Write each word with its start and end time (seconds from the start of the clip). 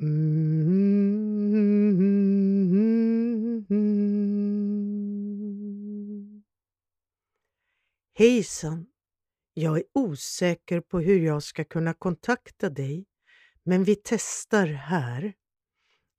Mm. 0.00 0.40
Hejsan! 8.14 8.86
Jag 9.54 9.76
är 9.76 9.84
osäker 9.94 10.80
på 10.80 11.00
hur 11.00 11.20
jag 11.20 11.42
ska 11.42 11.64
kunna 11.64 11.94
kontakta 11.94 12.70
dig, 12.70 13.06
men 13.62 13.84
vi 13.84 13.96
testar 14.04 14.66
här. 14.66 15.32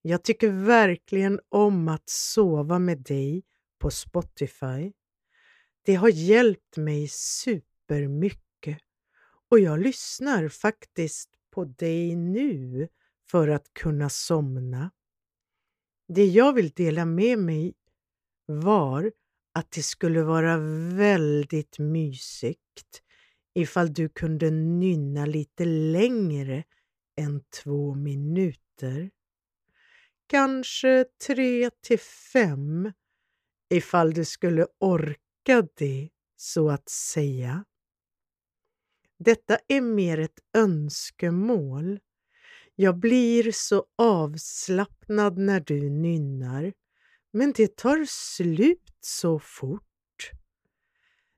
Jag 0.01 0.23
tycker 0.23 0.49
verkligen 0.49 1.39
om 1.49 1.87
att 1.87 2.09
sova 2.09 2.79
med 2.79 2.97
dig 2.97 3.43
på 3.79 3.91
Spotify. 3.91 4.91
Det 5.85 5.95
har 5.95 6.09
hjälpt 6.09 6.77
mig 6.77 7.07
supermycket 7.07 8.77
och 9.49 9.59
jag 9.59 9.79
lyssnar 9.79 10.49
faktiskt 10.49 11.29
på 11.51 11.65
dig 11.65 12.15
nu 12.15 12.87
för 13.31 13.47
att 13.47 13.73
kunna 13.73 14.09
somna. 14.09 14.91
Det 16.07 16.25
jag 16.25 16.53
vill 16.53 16.69
dela 16.69 17.05
med 17.05 17.39
mig 17.39 17.73
var 18.45 19.11
att 19.53 19.71
det 19.71 19.83
skulle 19.83 20.23
vara 20.23 20.57
väldigt 20.95 21.79
mysigt 21.79 23.01
ifall 23.53 23.93
du 23.93 24.09
kunde 24.09 24.51
nynna 24.51 25.25
lite 25.25 25.65
längre 25.65 26.63
än 27.15 27.43
två 27.63 27.95
minuter. 27.95 29.11
Kanske 30.27 31.05
tre 31.27 31.69
till 31.81 31.99
fem 31.99 32.91
ifall 33.69 34.13
du 34.13 34.25
skulle 34.25 34.67
orka 34.79 35.67
det, 35.75 36.09
så 36.35 36.69
att 36.69 36.89
säga. 36.89 37.65
Detta 39.17 39.57
är 39.67 39.81
mer 39.81 40.17
ett 40.17 40.39
önskemål. 40.53 41.99
Jag 42.81 42.97
blir 42.97 43.51
så 43.51 43.85
avslappnad 43.97 45.37
när 45.37 45.59
du 45.59 45.89
nynnar, 45.89 46.73
men 47.33 47.51
det 47.51 47.75
tar 47.77 48.05
slut 48.07 48.97
så 48.99 49.39
fort. 49.39 50.31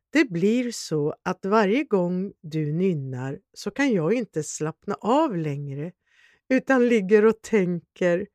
Det 0.10 0.26
blir 0.26 0.72
så 0.72 1.16
att 1.24 1.46
varje 1.46 1.84
gång 1.84 2.34
du 2.42 2.74
nynnar 2.74 3.40
så 3.54 3.72
kan 3.72 3.92
jag 3.92 4.14
inte 4.14 4.44
slappna 4.44 4.96
av 5.02 5.38
längre 5.38 5.92
utan 6.50 6.88
ligger 6.88 7.26
och 7.26 7.42
tänker 7.42 8.28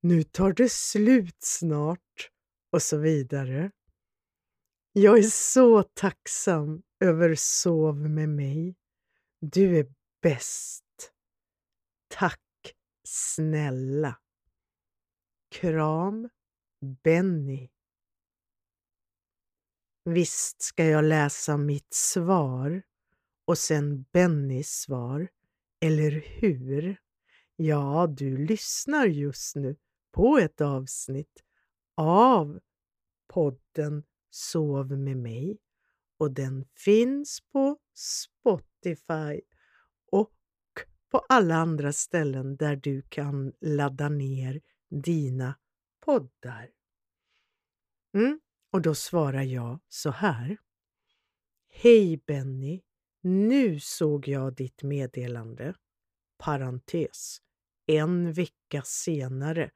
nu 0.00 0.22
tar 0.22 0.52
det 0.52 0.72
slut 0.72 1.42
snart 1.42 2.30
och 2.72 2.82
så 2.82 2.96
vidare. 2.96 3.70
Jag 4.92 5.18
är 5.18 5.22
så 5.22 5.82
tacksam 5.82 6.82
över 7.00 7.34
Sov 7.34 7.96
med 7.96 8.28
mig. 8.28 8.74
Du 9.40 9.78
är 9.78 9.86
bäst. 10.22 10.84
Tack 12.08 12.41
snälla. 13.12 14.18
Kram 15.48 16.28
Benny. 17.04 17.68
Visst 20.04 20.62
ska 20.62 20.84
jag 20.84 21.04
läsa 21.04 21.56
mitt 21.56 21.94
svar 21.94 22.82
och 23.44 23.58
sen 23.58 24.02
Bennys 24.12 24.68
svar, 24.68 25.28
eller 25.80 26.10
hur? 26.10 26.96
Ja, 27.56 28.06
du 28.06 28.46
lyssnar 28.46 29.06
just 29.06 29.56
nu 29.56 29.76
på 30.12 30.38
ett 30.38 30.60
avsnitt 30.60 31.42
av 31.96 32.60
podden 33.28 34.04
Sov 34.30 34.98
med 34.98 35.16
mig 35.16 35.58
och 36.18 36.30
den 36.30 36.64
finns 36.74 37.40
på 37.52 37.78
Spotify 37.94 39.40
på 41.12 41.18
alla 41.28 41.54
andra 41.54 41.92
ställen 41.92 42.56
där 42.56 42.76
du 42.76 43.02
kan 43.02 43.52
ladda 43.60 44.08
ner 44.08 44.60
dina 44.90 45.58
poddar. 46.00 46.70
Mm, 48.14 48.40
och 48.70 48.82
då 48.82 48.94
svarar 48.94 49.42
jag 49.42 49.80
så 49.88 50.10
här. 50.10 50.56
Hej 51.68 52.22
Benny! 52.26 52.82
Nu 53.20 53.80
såg 53.80 54.28
jag 54.28 54.54
ditt 54.54 54.82
meddelande. 54.82 55.74
Parentes. 56.38 57.38
En 57.86 58.32
vecka 58.32 58.82
senare. 58.84 59.70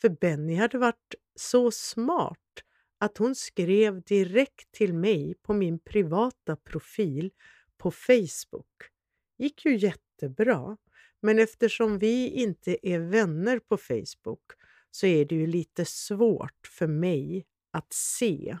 För 0.00 0.08
Benny 0.08 0.54
hade 0.54 0.78
varit 0.78 1.14
så 1.34 1.70
smart 1.70 2.62
att 2.98 3.18
hon 3.18 3.34
skrev 3.34 4.02
direkt 4.02 4.72
till 4.72 4.94
mig 4.94 5.34
på 5.42 5.54
min 5.54 5.78
privata 5.78 6.56
profil 6.56 7.30
på 7.76 7.90
Facebook. 7.90 8.90
gick 9.38 9.64
ju 9.64 9.76
jättebra, 9.76 10.76
men 11.26 11.38
eftersom 11.38 11.98
vi 11.98 12.28
inte 12.28 12.88
är 12.88 12.98
vänner 12.98 13.58
på 13.58 13.76
Facebook 13.76 14.42
så 14.90 15.06
är 15.06 15.24
det 15.24 15.34
ju 15.34 15.46
lite 15.46 15.84
svårt 15.84 16.66
för 16.78 16.86
mig 16.86 17.46
att 17.70 17.92
se, 17.92 18.58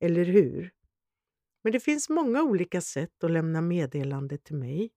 eller 0.00 0.24
hur? 0.24 0.70
Men 1.62 1.72
det 1.72 1.80
finns 1.80 2.08
många 2.08 2.42
olika 2.42 2.80
sätt 2.80 3.24
att 3.24 3.30
lämna 3.30 3.60
meddelande 3.60 4.38
till 4.38 4.56
mig. 4.56 4.92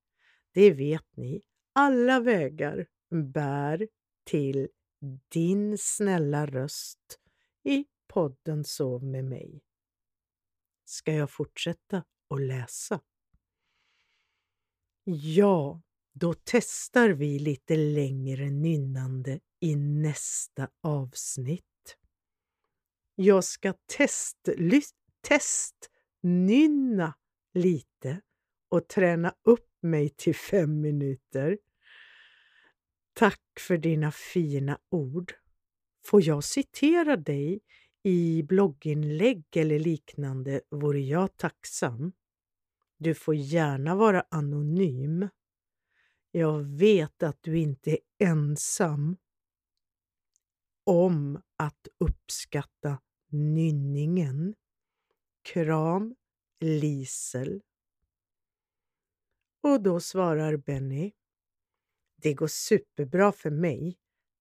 Det 0.51 0.71
vet 0.71 1.15
ni. 1.15 1.41
Alla 1.73 2.19
vägar 2.19 2.87
bär 3.33 3.87
till 4.23 4.67
din 5.29 5.77
snälla 5.77 6.45
röst 6.45 7.19
i 7.63 7.85
podden 8.07 8.63
Sov 8.63 9.03
med 9.03 9.25
mig. 9.25 9.61
Ska 10.85 11.13
jag 11.13 11.31
fortsätta 11.31 12.03
att 12.29 12.41
läsa? 12.41 12.99
Ja, 15.03 15.81
då 16.19 16.33
testar 16.43 17.09
vi 17.09 17.39
lite 17.39 17.75
längre 17.75 18.49
nynnande 18.49 19.39
i 19.59 19.75
nästa 19.75 20.69
avsnitt. 20.81 21.97
Jag 23.15 23.43
ska 23.43 23.73
test, 23.97 24.49
test 25.21 25.75
nynna 26.21 27.13
lite 27.53 28.21
och 28.69 28.87
träna 28.87 29.33
upp 29.43 29.69
mig 29.81 30.09
till 30.09 30.35
fem 30.35 30.81
minuter. 30.81 31.57
Tack 33.13 33.41
för 33.59 33.77
dina 33.77 34.11
fina 34.11 34.79
ord. 34.89 35.33
Får 36.05 36.23
jag 36.23 36.43
citera 36.43 37.17
dig 37.17 37.59
i 38.03 38.43
blogginlägg 38.43 39.43
eller 39.55 39.79
liknande 39.79 40.61
vore 40.69 40.99
jag 40.99 41.37
tacksam. 41.37 42.11
Du 42.97 43.13
får 43.13 43.35
gärna 43.35 43.95
vara 43.95 44.23
anonym. 44.29 45.29
Jag 46.37 46.63
vet 46.63 47.23
att 47.23 47.43
du 47.43 47.57
inte 47.57 47.91
är 47.91 47.99
ensam 48.17 49.17
om 50.83 51.41
att 51.55 51.87
uppskatta 51.97 53.01
nynningen. 53.29 54.55
Kram 55.41 56.15
Lisel. 56.59 57.61
Och 59.61 59.81
då 59.81 59.99
svarar 59.99 60.57
Benny. 60.57 61.11
Det 62.15 62.33
går 62.33 62.47
superbra 62.47 63.31
för 63.31 63.49
mig. 63.49 63.97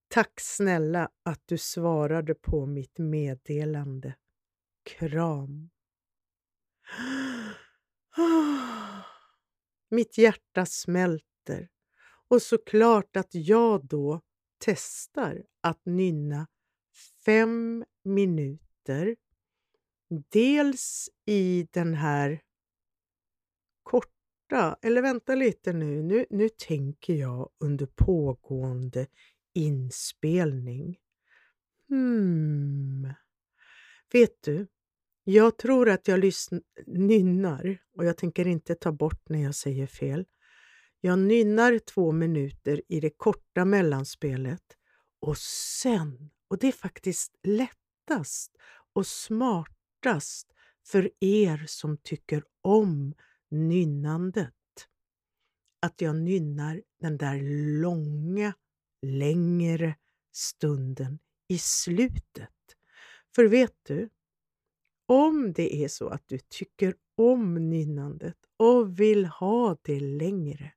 Tack 0.08 0.40
snälla 0.40 1.10
att 1.22 1.42
du 1.44 1.58
svarade 1.58 2.34
på 2.34 2.66
mitt 2.66 2.98
meddelande. 2.98 4.14
Kram. 4.82 5.70
Mitt 9.90 10.18
hjärta 10.18 10.66
smälter 10.66 11.68
och 12.28 12.42
såklart 12.42 13.16
att 13.16 13.34
jag 13.34 13.86
då 13.86 14.20
testar 14.58 15.44
att 15.60 15.80
nynna 15.84 16.46
fem 17.24 17.84
minuter. 18.04 19.16
Dels 20.28 21.10
i 21.26 21.68
den 21.72 21.94
här 21.94 22.40
korta, 23.82 24.78
eller 24.82 25.02
vänta 25.02 25.34
lite 25.34 25.72
nu, 25.72 26.02
nu, 26.02 26.26
nu 26.30 26.48
tänker 26.48 27.14
jag 27.14 27.50
under 27.58 27.86
pågående 27.86 29.06
inspelning. 29.54 30.98
Hmm. 31.88 33.12
Vet 34.12 34.42
du, 34.42 34.66
jag 35.24 35.58
tror 35.58 35.88
att 35.88 36.08
jag 36.08 36.32
nynnar 36.86 37.78
och 37.96 38.04
jag 38.04 38.16
tänker 38.16 38.46
inte 38.46 38.74
ta 38.74 38.92
bort 38.92 39.28
när 39.28 39.42
jag 39.42 39.54
säger 39.54 39.86
fel. 39.86 40.24
Jag 41.06 41.18
nynnar 41.18 41.78
två 41.78 42.12
minuter 42.12 42.82
i 42.88 43.00
det 43.00 43.10
korta 43.10 43.64
mellanspelet 43.64 44.62
och 45.20 45.38
sen, 45.38 46.30
och 46.48 46.58
det 46.58 46.68
är 46.68 46.72
faktiskt 46.72 47.34
lättast 47.42 48.56
och 48.92 49.06
smartast 49.06 50.52
för 50.86 51.10
er 51.20 51.64
som 51.66 51.96
tycker 51.96 52.44
om 52.62 53.14
nynnandet, 53.50 54.54
att 55.82 56.00
jag 56.00 56.16
nynnar 56.16 56.82
den 57.00 57.18
där 57.18 57.40
långa 57.80 58.54
längre 59.02 59.94
stunden 60.32 61.18
i 61.48 61.58
slutet. 61.58 62.76
För 63.34 63.44
vet 63.44 63.76
du, 63.82 64.08
om 65.06 65.52
det 65.52 65.84
är 65.84 65.88
så 65.88 66.08
att 66.08 66.28
du 66.28 66.38
tycker 66.38 66.94
om 67.16 67.70
nynnandet 67.70 68.38
och 68.56 69.00
vill 69.00 69.26
ha 69.26 69.76
det 69.82 70.00
längre, 70.00 70.72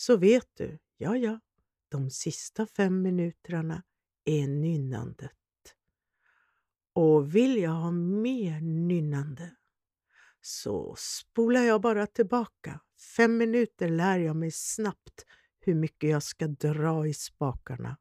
så 0.00 0.16
vet 0.16 0.56
du, 0.56 0.78
ja, 0.96 1.16
ja, 1.16 1.40
de 1.88 2.10
sista 2.10 2.66
fem 2.66 3.02
minuterna 3.02 3.82
är 4.24 4.48
nynnandet. 4.48 5.32
Och 6.92 7.34
vill 7.34 7.56
jag 7.56 7.70
ha 7.70 7.90
mer 7.90 8.60
nynnande 8.60 9.56
så 10.40 10.94
spolar 10.98 11.62
jag 11.62 11.80
bara 11.80 12.06
tillbaka. 12.06 12.80
Fem 13.16 13.36
minuter 13.36 13.88
lär 13.88 14.18
jag 14.18 14.36
mig 14.36 14.50
snabbt 14.50 15.24
hur 15.60 15.74
mycket 15.74 16.10
jag 16.10 16.22
ska 16.22 16.46
dra 16.46 17.06
i 17.06 17.14
spakarna. 17.14 17.96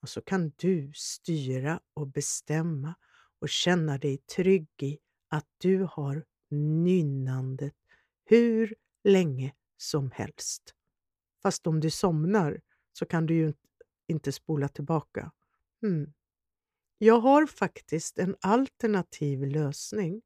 Och 0.00 0.08
så 0.08 0.20
kan 0.20 0.52
du 0.56 0.92
styra 0.94 1.80
och 1.94 2.08
bestämma 2.08 2.94
och 3.38 3.48
känna 3.48 3.98
dig 3.98 4.18
trygg 4.18 4.68
i 4.82 4.98
att 5.28 5.46
du 5.58 5.88
har 5.90 6.24
nynnandet 6.84 7.74
hur 8.24 8.74
länge 9.04 9.54
som 9.76 10.10
helst. 10.10 10.74
Fast 11.44 11.66
om 11.66 11.80
du 11.80 11.90
somnar 11.90 12.60
så 12.92 13.06
kan 13.06 13.26
du 13.26 13.34
ju 13.34 13.54
inte 14.06 14.32
spola 14.32 14.68
tillbaka. 14.68 15.32
Hmm. 15.82 16.12
Jag 16.98 17.20
har 17.20 17.46
faktiskt 17.46 18.18
en 18.18 18.36
alternativ 18.40 19.46
lösning 19.46 20.22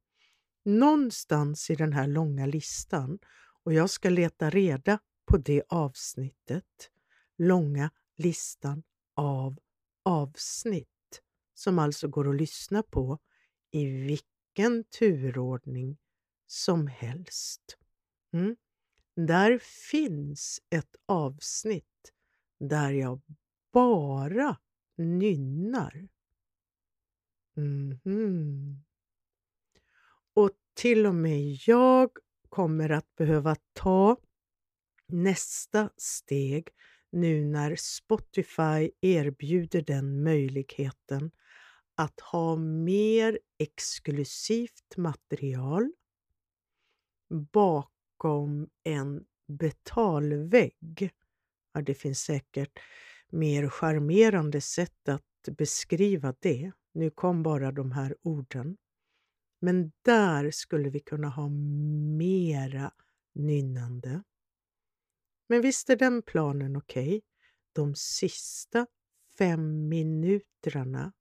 någonstans 0.65 1.69
i 1.69 1.75
den 1.75 1.93
här 1.93 2.07
långa 2.07 2.45
listan 2.45 3.19
och 3.63 3.73
jag 3.73 3.89
ska 3.89 4.09
leta 4.09 4.49
reda 4.49 4.99
på 5.25 5.37
det 5.37 5.63
avsnittet. 5.69 6.91
Långa 7.37 7.91
listan 8.17 8.83
av 9.15 9.59
avsnitt 10.03 11.21
som 11.53 11.79
alltså 11.79 12.07
går 12.07 12.29
att 12.29 12.35
lyssna 12.35 12.83
på 12.83 13.19
i 13.71 13.85
vilken 13.85 14.83
turordning 14.83 15.97
som 16.47 16.87
helst. 16.87 17.77
Mm. 18.33 18.55
Där 19.27 19.59
finns 19.91 20.61
ett 20.69 20.95
avsnitt 21.05 22.13
där 22.59 22.91
jag 22.91 23.21
bara 23.73 24.57
nynnar. 24.97 26.07
Mm 27.57 27.99
-hmm. 28.03 28.75
Och 30.33 30.51
till 30.73 31.05
och 31.05 31.15
med 31.15 31.57
jag 31.67 32.09
kommer 32.49 32.89
att 32.89 33.15
behöva 33.15 33.55
ta 33.73 34.17
nästa 35.07 35.89
steg 35.97 36.69
nu 37.09 37.45
när 37.45 37.75
Spotify 37.75 38.91
erbjuder 39.01 39.81
den 39.81 40.23
möjligheten 40.23 41.31
att 41.95 42.19
ha 42.19 42.55
mer 42.55 43.39
exklusivt 43.57 44.97
material 44.97 45.91
bakom 47.53 47.98
bakom 48.19 48.69
en 48.83 49.25
betalvägg. 49.47 51.11
Ja, 51.73 51.81
det 51.81 51.93
finns 51.93 52.21
säkert 52.21 52.79
mer 53.29 53.69
charmerande 53.69 54.61
sätt 54.61 55.09
att 55.09 55.55
beskriva 55.57 56.33
det. 56.39 56.71
Nu 56.93 57.09
kom 57.09 57.43
bara 57.43 57.71
de 57.71 57.91
här 57.91 58.15
orden. 58.21 58.77
Men 59.61 59.91
där 60.01 60.51
skulle 60.51 60.89
vi 60.89 60.99
kunna 60.99 61.29
ha 61.29 61.49
mera 62.17 62.91
nynnande. 63.33 64.23
Men 65.49 65.61
visst 65.61 65.89
är 65.89 65.95
den 65.95 66.21
planen 66.21 66.75
okej? 66.75 67.07
Okay? 67.07 67.21
De 67.73 67.95
sista 67.95 68.87
fem 69.37 69.87
minuterna. 69.89 71.13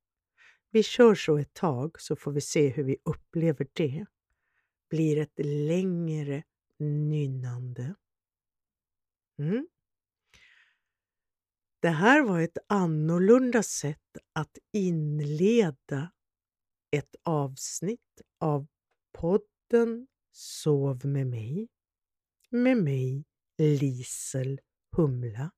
Vi 0.70 0.82
kör 0.82 1.14
så 1.14 1.36
ett 1.36 1.54
tag 1.54 2.00
så 2.00 2.16
får 2.16 2.32
vi 2.32 2.40
se 2.40 2.68
hur 2.68 2.84
vi 2.84 2.96
upplever 3.04 3.66
det. 3.72 4.06
Blir 4.90 5.18
ett 5.18 5.38
längre 5.44 6.42
nynnande. 6.80 7.94
Mm. 9.38 9.68
Det 11.80 11.88
här 11.88 12.22
var 12.22 12.40
ett 12.40 12.58
annorlunda 12.66 13.62
sätt 13.62 14.16
att 14.32 14.58
inleda 14.72 16.12
ett 16.90 17.16
avsnitt 17.22 18.20
av 18.38 18.66
podden 19.12 20.06
Sov 20.32 21.06
med 21.06 21.26
mig 21.26 21.68
med 22.50 22.76
mig 22.76 23.24
Lisel 23.58 24.60
Humla. 24.96 25.50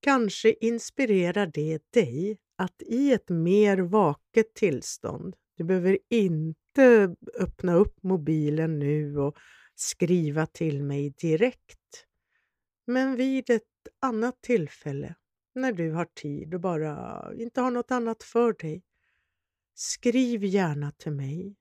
Kanske 0.00 0.52
inspirerar 0.52 1.46
det 1.46 1.92
dig 1.92 2.38
att 2.56 2.82
i 2.82 3.12
ett 3.12 3.28
mer 3.28 3.78
vaket 3.78 4.54
tillstånd, 4.54 5.36
du 5.60 5.64
behöver 5.64 5.98
inte 6.08 7.16
öppna 7.38 7.74
upp 7.74 8.02
mobilen 8.02 8.78
nu 8.78 9.18
och 9.18 9.36
skriva 9.74 10.46
till 10.46 10.82
mig 10.82 11.10
direkt, 11.10 12.06
men 12.86 13.16
vid 13.16 13.50
ett 13.50 13.62
annat 13.98 14.42
tillfälle 14.42 15.14
när 15.54 15.72
du 15.72 15.92
har 15.92 16.04
tid 16.04 16.54
och 16.54 16.60
bara 16.60 17.24
inte 17.34 17.60
har 17.60 17.70
något 17.70 17.90
annat 17.90 18.22
för 18.22 18.52
dig, 18.52 18.82
skriv 19.74 20.44
gärna 20.44 20.92
till 20.92 21.12
mig 21.12 21.56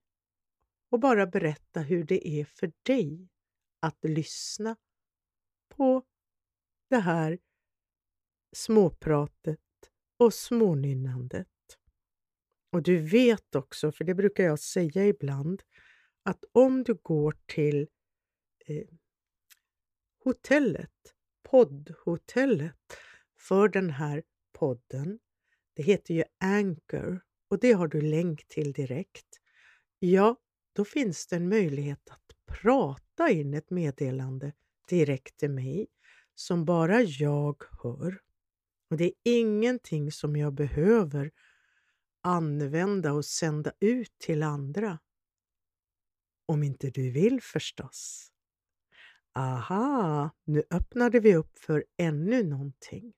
och 0.89 0.99
bara 0.99 1.27
berätta 1.27 1.79
hur 1.79 2.03
det 2.03 2.27
är 2.27 2.45
för 2.45 2.71
dig 2.83 3.29
att 3.79 3.99
lyssna 4.03 4.75
på 5.69 6.03
det 6.89 6.99
här 6.99 7.39
småpratet 8.51 9.59
och 10.17 10.33
smånynnandet. 10.33 11.58
Och 12.71 12.83
du 12.83 12.97
vet 12.97 13.55
också, 13.55 13.91
för 13.91 14.03
det 14.03 14.15
brukar 14.15 14.43
jag 14.43 14.59
säga 14.59 15.05
ibland, 15.05 15.63
att 16.23 16.43
om 16.51 16.83
du 16.83 16.93
går 16.93 17.35
till 17.45 17.87
eh, 18.65 18.87
hotellet, 20.23 21.15
poddhotellet 21.43 22.97
för 23.39 23.69
den 23.69 23.89
här 23.89 24.23
podden, 24.53 25.19
det 25.73 25.83
heter 25.83 26.13
ju 26.13 26.23
Anchor 26.37 27.21
och 27.49 27.59
det 27.59 27.71
har 27.71 27.87
du 27.87 28.01
länk 28.01 28.47
till 28.47 28.73
direkt. 28.73 29.27
Ja, 29.99 30.35
då 30.73 30.85
finns 30.85 31.27
det 31.27 31.35
en 31.35 31.49
möjlighet 31.49 32.09
att 32.09 32.55
prata 32.61 33.29
in 33.29 33.53
ett 33.53 33.69
meddelande 33.69 34.53
direkt 34.89 35.37
till 35.37 35.51
mig 35.51 35.87
som 36.35 36.65
bara 36.65 37.01
jag 37.01 37.63
hör. 37.83 38.19
Och 38.89 38.97
Det 38.97 39.05
är 39.05 39.13
ingenting 39.23 40.11
som 40.11 40.35
jag 40.35 40.53
behöver 40.53 41.31
använda 42.21 43.13
och 43.13 43.25
sända 43.25 43.71
ut 43.79 44.19
till 44.19 44.43
andra. 44.43 44.99
Om 46.45 46.63
inte 46.63 46.89
du 46.89 47.11
vill 47.11 47.41
förstås. 47.41 48.31
Aha, 49.35 50.29
nu 50.43 50.63
öppnade 50.69 51.19
vi 51.19 51.35
upp 51.35 51.59
för 51.59 51.85
ännu 51.97 52.43
någonting. 52.43 53.13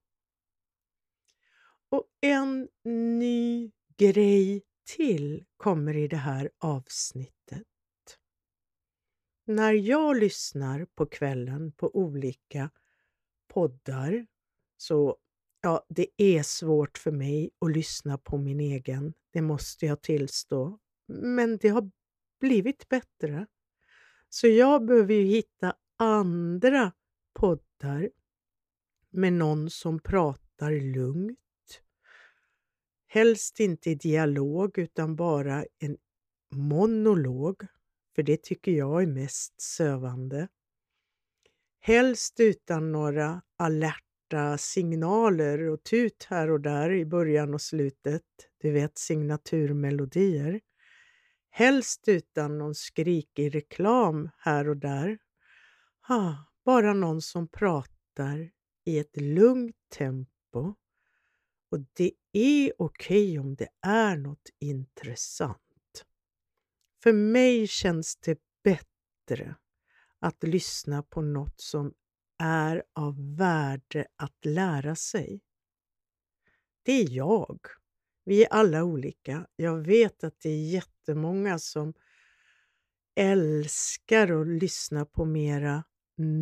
Och 1.89 2.07
en 2.21 2.69
ny 2.83 3.71
grej 3.97 4.63
till 4.83 5.45
kommer 5.57 5.95
i 5.95 6.07
det 6.07 6.17
här 6.17 6.51
avsnittet. 6.57 7.67
När 9.45 9.73
jag 9.73 10.17
lyssnar 10.17 10.85
på 10.85 11.05
kvällen 11.05 11.71
på 11.71 11.95
olika 11.95 12.69
poddar 13.47 14.27
så 14.77 15.17
ja, 15.61 15.85
det 15.89 16.07
är 16.17 16.43
svårt 16.43 16.97
för 16.97 17.11
mig 17.11 17.49
att 17.59 17.71
lyssna 17.71 18.17
på 18.17 18.37
min 18.37 18.59
egen, 18.59 19.13
det 19.31 19.41
måste 19.41 19.85
jag 19.85 20.01
tillstå. 20.01 20.79
Men 21.07 21.57
det 21.57 21.69
har 21.69 21.91
blivit 22.39 22.89
bättre. 22.89 23.47
Så 24.29 24.47
jag 24.47 24.85
behöver 24.85 25.13
ju 25.13 25.23
hitta 25.25 25.75
andra 25.97 26.91
poddar 27.33 28.09
med 29.09 29.33
någon 29.33 29.69
som 29.69 29.99
pratar 29.99 30.71
lugnt. 30.71 31.37
Helst 33.07 33.59
inte 33.59 33.89
i 33.89 33.95
dialog 33.95 34.77
utan 34.77 35.15
bara 35.15 35.65
en 35.79 35.97
monolog 36.51 37.67
för 38.15 38.23
det 38.23 38.43
tycker 38.43 38.71
jag 38.71 39.03
är 39.03 39.07
mest 39.07 39.61
sövande. 39.61 40.47
Helst 41.79 42.39
utan 42.39 42.91
några 42.91 43.41
korta 44.31 44.57
signaler 44.57 45.69
och 45.69 45.83
tut 45.83 46.27
här 46.29 46.51
och 46.51 46.61
där 46.61 46.91
i 46.91 47.05
början 47.05 47.53
och 47.53 47.61
slutet, 47.61 48.23
du 48.61 48.71
vet 48.71 48.97
signaturmelodier. 48.97 50.61
Helst 51.49 52.07
utan 52.07 52.57
någon 52.57 52.75
skrikig 52.75 53.55
reklam 53.55 54.29
här 54.37 54.69
och 54.69 54.77
där. 54.77 55.17
Ah, 56.07 56.33
bara 56.65 56.93
någon 56.93 57.21
som 57.21 57.47
pratar 57.47 58.51
i 58.85 58.99
ett 58.99 59.17
lugnt 59.17 59.75
tempo. 59.97 60.75
Och 61.71 61.79
det 61.93 62.11
är 62.31 62.73
okej 62.77 63.39
okay 63.39 63.39
om 63.39 63.55
det 63.55 63.69
är 63.81 64.17
något 64.17 64.49
intressant. 64.59 66.05
För 67.03 67.13
mig 67.13 67.67
känns 67.67 68.15
det 68.15 68.39
bättre 68.63 69.55
att 70.19 70.43
lyssna 70.43 71.03
på 71.03 71.21
något 71.21 71.61
som 71.61 71.93
är 72.43 72.83
av 72.93 73.35
värde 73.35 74.07
att 74.15 74.45
lära 74.45 74.95
sig. 74.95 75.41
Det 76.83 76.91
är 76.91 77.09
jag. 77.09 77.59
Vi 78.23 78.43
är 78.43 78.47
alla 78.53 78.83
olika. 78.83 79.47
Jag 79.55 79.77
vet 79.77 80.23
att 80.23 80.39
det 80.39 80.49
är 80.49 80.71
jättemånga 80.71 81.59
som 81.59 81.93
älskar 83.15 84.41
att 84.41 84.47
lyssna 84.47 85.05
på 85.05 85.25
mera 85.25 85.83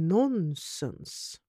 nonsens. 0.10 1.42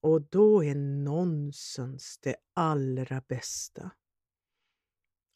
Och 0.00 0.22
då 0.22 0.64
är 0.64 0.74
nonsens 0.74 2.18
det 2.22 2.36
allra 2.54 3.22
bästa. 3.28 3.90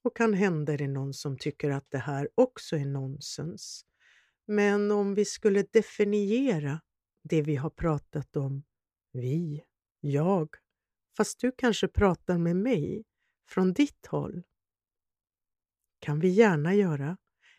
Och 0.04 0.16
kan 0.16 0.34
hända 0.34 0.72
är 0.72 0.78
det 0.78 0.88
någon 0.88 1.14
som 1.14 1.38
tycker 1.38 1.70
att 1.70 1.90
det 1.90 1.98
här 1.98 2.28
också 2.34 2.76
är 2.76 2.84
nonsens. 2.84 3.84
Men 4.46 4.90
om 4.90 5.14
vi 5.14 5.24
skulle 5.24 5.62
definiera 5.62 6.80
det 7.28 7.42
vi 7.42 7.56
har 7.56 7.70
pratat 7.70 8.36
om, 8.36 8.62
vi, 9.12 9.64
jag, 10.00 10.48
fast 11.16 11.40
du 11.40 11.52
kanske 11.52 11.88
pratar 11.88 12.38
med 12.38 12.56
mig 12.56 13.04
från 13.48 13.72
ditt 13.72 14.06
håll. 14.06 14.42
kan 15.98 16.20
vi 16.20 16.28
gärna 16.28 16.74
göra, 16.74 17.16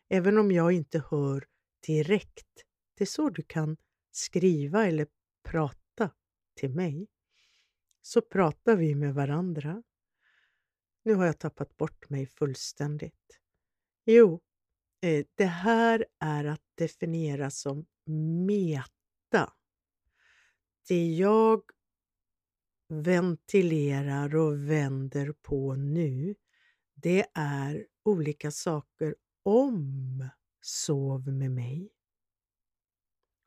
även 0.10 0.38
om 0.38 0.52
jag 0.52 0.72
inte 0.72 1.04
hör 1.10 1.48
direkt. 1.88 2.64
Det 2.96 3.04
är 3.04 3.06
så 3.06 3.30
du 3.30 3.44
kan 3.44 3.78
skriva 4.12 4.88
eller 4.88 5.08
prata 5.44 6.12
till 6.56 6.70
mig. 6.70 7.08
Så 8.02 8.22
pratar 8.22 8.76
vi 8.76 8.96
med 8.96 9.14
varandra. 9.14 9.84
Nu 11.04 11.14
har 11.14 11.26
jag 11.26 11.40
tappat 11.40 11.78
bort 11.78 12.10
mig 12.10 12.28
fullständigt. 12.28 13.40
Jo, 14.06 14.42
eh, 15.02 15.26
det 15.36 15.46
här 15.46 16.06
är 16.20 16.46
att 16.46 16.64
definiera 16.76 17.52
som 17.52 17.86
meta. 18.48 18.99
Det 20.90 21.16
jag 21.16 21.62
ventilerar 22.88 24.36
och 24.36 24.70
vänder 24.70 25.32
på 25.42 25.76
nu, 25.76 26.36
det 26.96 27.26
är 27.34 27.88
olika 28.04 28.52
saker 28.52 29.16
om 29.44 30.30
sov 30.62 31.28
med 31.28 31.52
mig. 31.52 31.90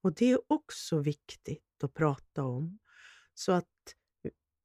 Och 0.02 0.14
det 0.14 0.30
är 0.30 0.40
också 0.52 0.98
viktigt 0.98 1.84
att 1.84 1.94
prata 1.94 2.44
om 2.44 2.78
så 3.34 3.52
att 3.52 3.96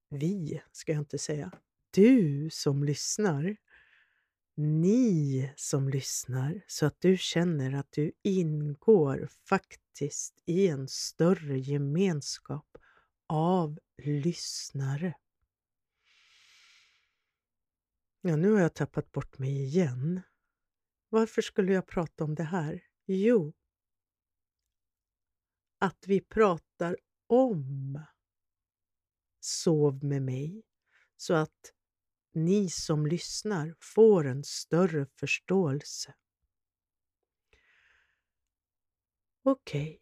vi, 0.09 0.61
ska 0.71 0.91
jag 0.91 1.01
inte 1.01 1.17
säga, 1.17 1.51
du 1.91 2.49
som 2.51 2.83
lyssnar, 2.83 3.57
ni 4.57 5.53
som 5.55 5.89
lyssnar, 5.89 6.61
så 6.67 6.85
att 6.85 7.01
du 7.01 7.17
känner 7.17 7.73
att 7.73 7.91
du 7.91 8.11
ingår 8.23 9.29
faktiskt 9.49 10.43
i 10.45 10.67
en 10.67 10.87
större 10.87 11.59
gemenskap 11.59 12.77
av 13.27 13.79
lyssnare. 13.97 15.13
Ja, 18.21 18.35
nu 18.35 18.51
har 18.51 18.59
jag 18.59 18.73
tappat 18.73 19.11
bort 19.11 19.37
mig 19.39 19.63
igen. 19.63 20.21
Varför 21.09 21.41
skulle 21.41 21.73
jag 21.73 21.87
prata 21.87 22.23
om 22.23 22.35
det 22.35 22.43
här? 22.43 22.83
Jo, 23.05 23.53
att 25.79 26.07
vi 26.07 26.21
pratar 26.21 26.97
om 27.27 28.01
Sov 29.39 30.03
med 30.03 30.21
mig 30.21 30.63
så 31.17 31.33
att 31.33 31.73
ni 32.37 32.69
som 32.69 33.07
lyssnar 33.07 33.75
får 33.79 34.27
en 34.27 34.43
större 34.43 35.05
förståelse. 35.05 36.13
Okej. 39.43 39.81
Okay. 39.81 39.99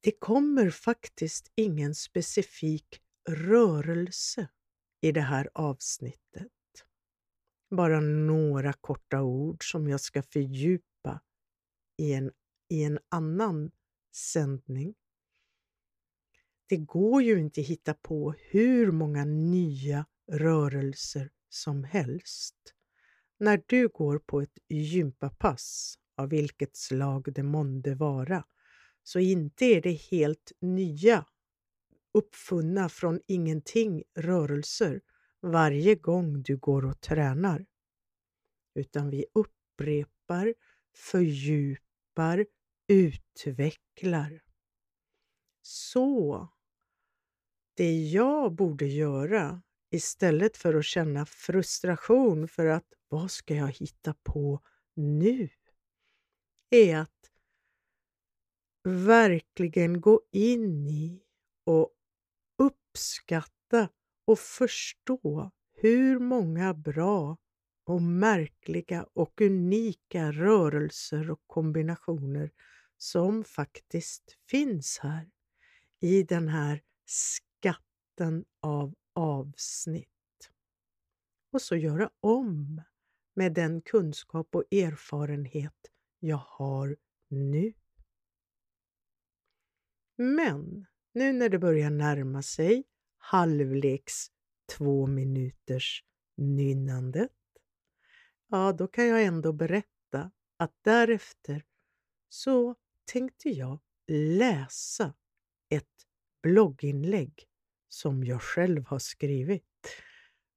Det 0.00 0.12
kommer 0.12 0.70
faktiskt 0.70 1.52
ingen 1.54 1.94
specifik 1.94 3.02
rörelse 3.28 4.48
i 5.00 5.12
det 5.12 5.20
här 5.20 5.50
avsnittet. 5.54 6.52
Bara 7.70 8.00
några 8.00 8.72
korta 8.72 9.22
ord 9.22 9.70
som 9.70 9.88
jag 9.88 10.00
ska 10.00 10.22
fördjupa 10.22 11.20
i 11.96 12.12
en, 12.12 12.32
i 12.68 12.82
en 12.82 12.98
annan 13.08 13.70
sändning. 14.14 14.94
Det 16.66 16.76
går 16.76 17.22
ju 17.22 17.40
inte 17.40 17.60
att 17.60 17.66
hitta 17.66 17.94
på 17.94 18.34
hur 18.38 18.92
många 18.92 19.24
nya 19.24 20.06
rörelser 20.32 21.30
som 21.48 21.84
helst. 21.84 22.56
När 23.38 23.62
du 23.66 23.88
går 23.88 24.18
på 24.18 24.40
ett 24.40 24.58
gympapass, 24.68 25.98
av 26.16 26.28
vilket 26.28 26.76
slag 26.76 27.32
det 27.34 27.42
månde 27.42 27.94
vara, 27.94 28.44
så 29.02 29.18
inte 29.18 29.64
är 29.64 29.82
det 29.82 29.92
helt 29.92 30.52
nya, 30.60 31.26
uppfunna 32.14 32.88
från 32.88 33.20
ingenting 33.26 34.02
rörelser 34.14 35.00
varje 35.40 35.94
gång 35.94 36.42
du 36.42 36.56
går 36.56 36.84
och 36.84 37.00
tränar. 37.00 37.66
Utan 38.74 39.10
vi 39.10 39.24
upprepar, 39.34 40.54
fördjupar, 40.94 42.46
utvecklar. 42.88 44.42
Så 45.62 46.48
det 47.74 48.02
jag 48.02 48.54
borde 48.54 48.86
göra 48.86 49.62
istället 49.90 50.56
för 50.56 50.74
att 50.74 50.84
känna 50.84 51.26
frustration 51.26 52.48
för 52.48 52.66
att 52.66 52.86
vad 53.08 53.30
ska 53.30 53.54
jag 53.54 53.72
hitta 53.72 54.14
på 54.22 54.60
nu? 54.94 55.48
är 56.70 56.96
att 56.96 57.30
verkligen 58.84 60.00
gå 60.00 60.20
in 60.32 60.86
i 60.86 61.22
och 61.64 61.90
uppskatta 62.58 63.88
och 64.24 64.38
förstå 64.38 65.50
hur 65.72 66.18
många 66.18 66.74
bra 66.74 67.36
och 67.84 68.02
märkliga 68.02 69.06
och 69.12 69.40
unika 69.40 70.32
rörelser 70.32 71.30
och 71.30 71.40
kombinationer 71.46 72.50
som 72.96 73.44
faktiskt 73.44 74.38
finns 74.50 74.98
här 75.02 75.30
i 76.00 76.22
den 76.22 76.48
här 76.48 76.82
skatten 77.04 78.44
av 78.60 78.94
avsnitt. 79.16 80.08
Och 81.52 81.62
så 81.62 81.76
göra 81.76 82.10
om 82.20 82.82
med 83.34 83.54
den 83.54 83.82
kunskap 83.82 84.54
och 84.54 84.64
erfarenhet 84.72 85.90
jag 86.18 86.36
har 86.36 86.96
nu. 87.28 87.72
Men 90.16 90.86
nu 91.12 91.32
när 91.32 91.48
det 91.48 91.58
börjar 91.58 91.90
närma 91.90 92.42
sig 92.42 92.84
halvleks 93.18 94.26
två 94.66 95.06
minuters 95.06 96.04
nynnandet, 96.36 97.32
ja, 98.48 98.72
då 98.72 98.88
kan 98.88 99.06
jag 99.06 99.24
ändå 99.24 99.52
berätta 99.52 100.30
att 100.56 100.74
därefter 100.82 101.64
så 102.28 102.74
tänkte 103.04 103.48
jag 103.48 103.78
läsa 104.38 105.14
ett 105.68 106.06
blogginlägg 106.42 107.48
som 107.96 108.24
jag 108.24 108.42
själv 108.42 108.86
har 108.86 108.98
skrivit. 108.98 109.62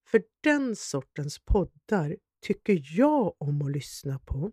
För 0.07 0.23
den 0.41 0.75
sortens 0.75 1.39
poddar 1.39 2.17
tycker 2.41 2.83
jag 2.97 3.35
om 3.37 3.61
att 3.61 3.71
lyssna 3.71 4.19
på. 4.19 4.51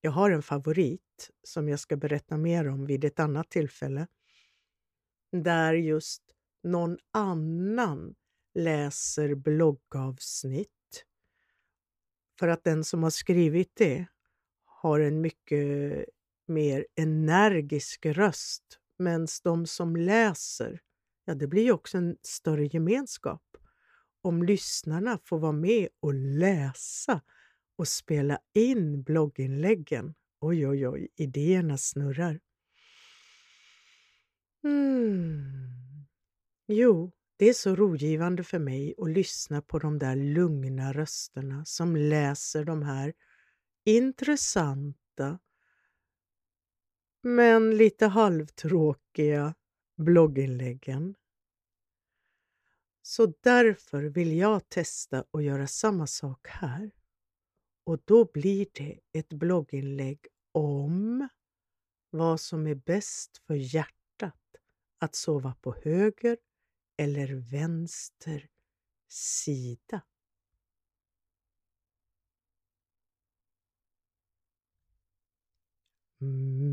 Jag 0.00 0.10
har 0.10 0.30
en 0.30 0.42
favorit 0.42 1.30
som 1.42 1.68
jag 1.68 1.80
ska 1.80 1.96
berätta 1.96 2.36
mer 2.36 2.68
om 2.68 2.86
vid 2.86 3.04
ett 3.04 3.20
annat 3.20 3.50
tillfälle. 3.50 4.06
Där 5.32 5.74
just 5.74 6.22
någon 6.62 6.98
annan 7.10 8.14
läser 8.54 9.34
bloggavsnitt. 9.34 11.04
För 12.38 12.48
att 12.48 12.64
den 12.64 12.84
som 12.84 13.02
har 13.02 13.10
skrivit 13.10 13.72
det 13.74 14.06
har 14.64 15.00
en 15.00 15.20
mycket 15.20 16.04
mer 16.46 16.86
energisk 16.96 18.06
röst. 18.06 18.78
medan 18.98 19.26
de 19.42 19.66
som 19.66 19.96
läser, 19.96 20.80
ja 21.30 21.34
det 21.34 21.46
blir 21.46 21.62
ju 21.62 21.72
också 21.72 21.98
en 21.98 22.16
större 22.22 22.66
gemenskap. 22.66 23.42
Om 24.22 24.42
lyssnarna 24.42 25.18
får 25.24 25.38
vara 25.38 25.52
med 25.52 25.88
och 26.00 26.14
läsa 26.14 27.20
och 27.76 27.88
spela 27.88 28.38
in 28.54 29.02
blogginläggen. 29.02 30.14
Oj, 30.40 30.68
oj, 30.68 30.88
oj, 30.88 31.08
idéerna 31.16 31.78
snurrar. 31.78 32.40
Mm. 34.64 36.06
Jo, 36.66 37.12
det 37.36 37.48
är 37.48 37.52
så 37.52 37.76
rogivande 37.76 38.44
för 38.44 38.58
mig 38.58 38.94
att 38.98 39.10
lyssna 39.10 39.62
på 39.62 39.78
de 39.78 39.98
där 39.98 40.16
lugna 40.16 40.92
rösterna 40.92 41.64
som 41.64 41.96
läser 41.96 42.64
de 42.64 42.82
här 42.82 43.12
intressanta 43.84 45.38
men 47.22 47.76
lite 47.76 48.06
halvtråkiga 48.06 49.54
blogginläggen. 49.96 51.14
Så 53.02 53.34
därför 53.40 54.02
vill 54.02 54.36
jag 54.36 54.68
testa 54.68 55.24
att 55.30 55.44
göra 55.44 55.66
samma 55.66 56.06
sak 56.06 56.48
här. 56.48 56.90
Och 57.84 58.00
då 58.04 58.24
blir 58.24 58.66
det 58.72 59.00
ett 59.12 59.28
blogginlägg 59.28 60.26
om 60.52 61.28
vad 62.10 62.40
som 62.40 62.66
är 62.66 62.74
bäst 62.74 63.38
för 63.46 63.54
hjärtat. 63.54 64.34
Att 64.98 65.14
sova 65.14 65.54
på 65.60 65.74
höger 65.84 66.36
eller 66.96 67.34
vänster 67.34 68.48
sida. 69.08 70.02
Mm. 76.20 76.69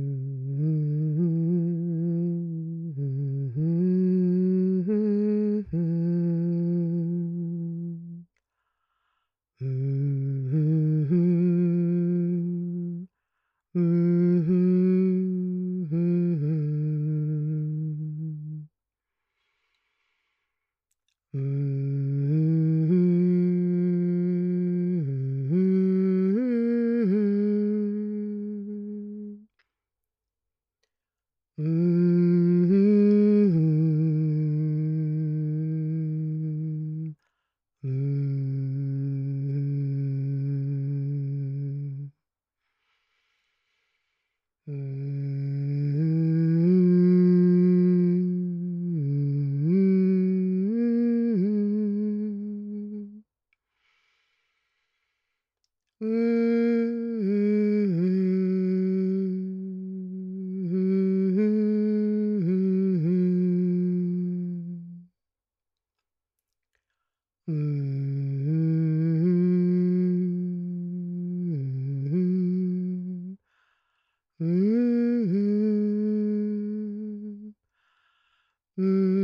Mm. 78.78 79.17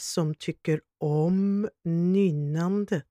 Som 0.00 0.34
tycker 0.34 0.80
om 0.98 1.68
nynnandet 1.84 3.06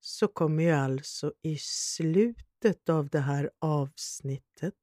så 0.00 0.28
kommer 0.28 0.64
jag 0.64 0.78
alltså 0.78 1.32
i 1.42 1.58
slutet 1.60 2.88
av 2.88 3.08
det 3.08 3.20
här 3.20 3.50
avsnittet 3.58 4.74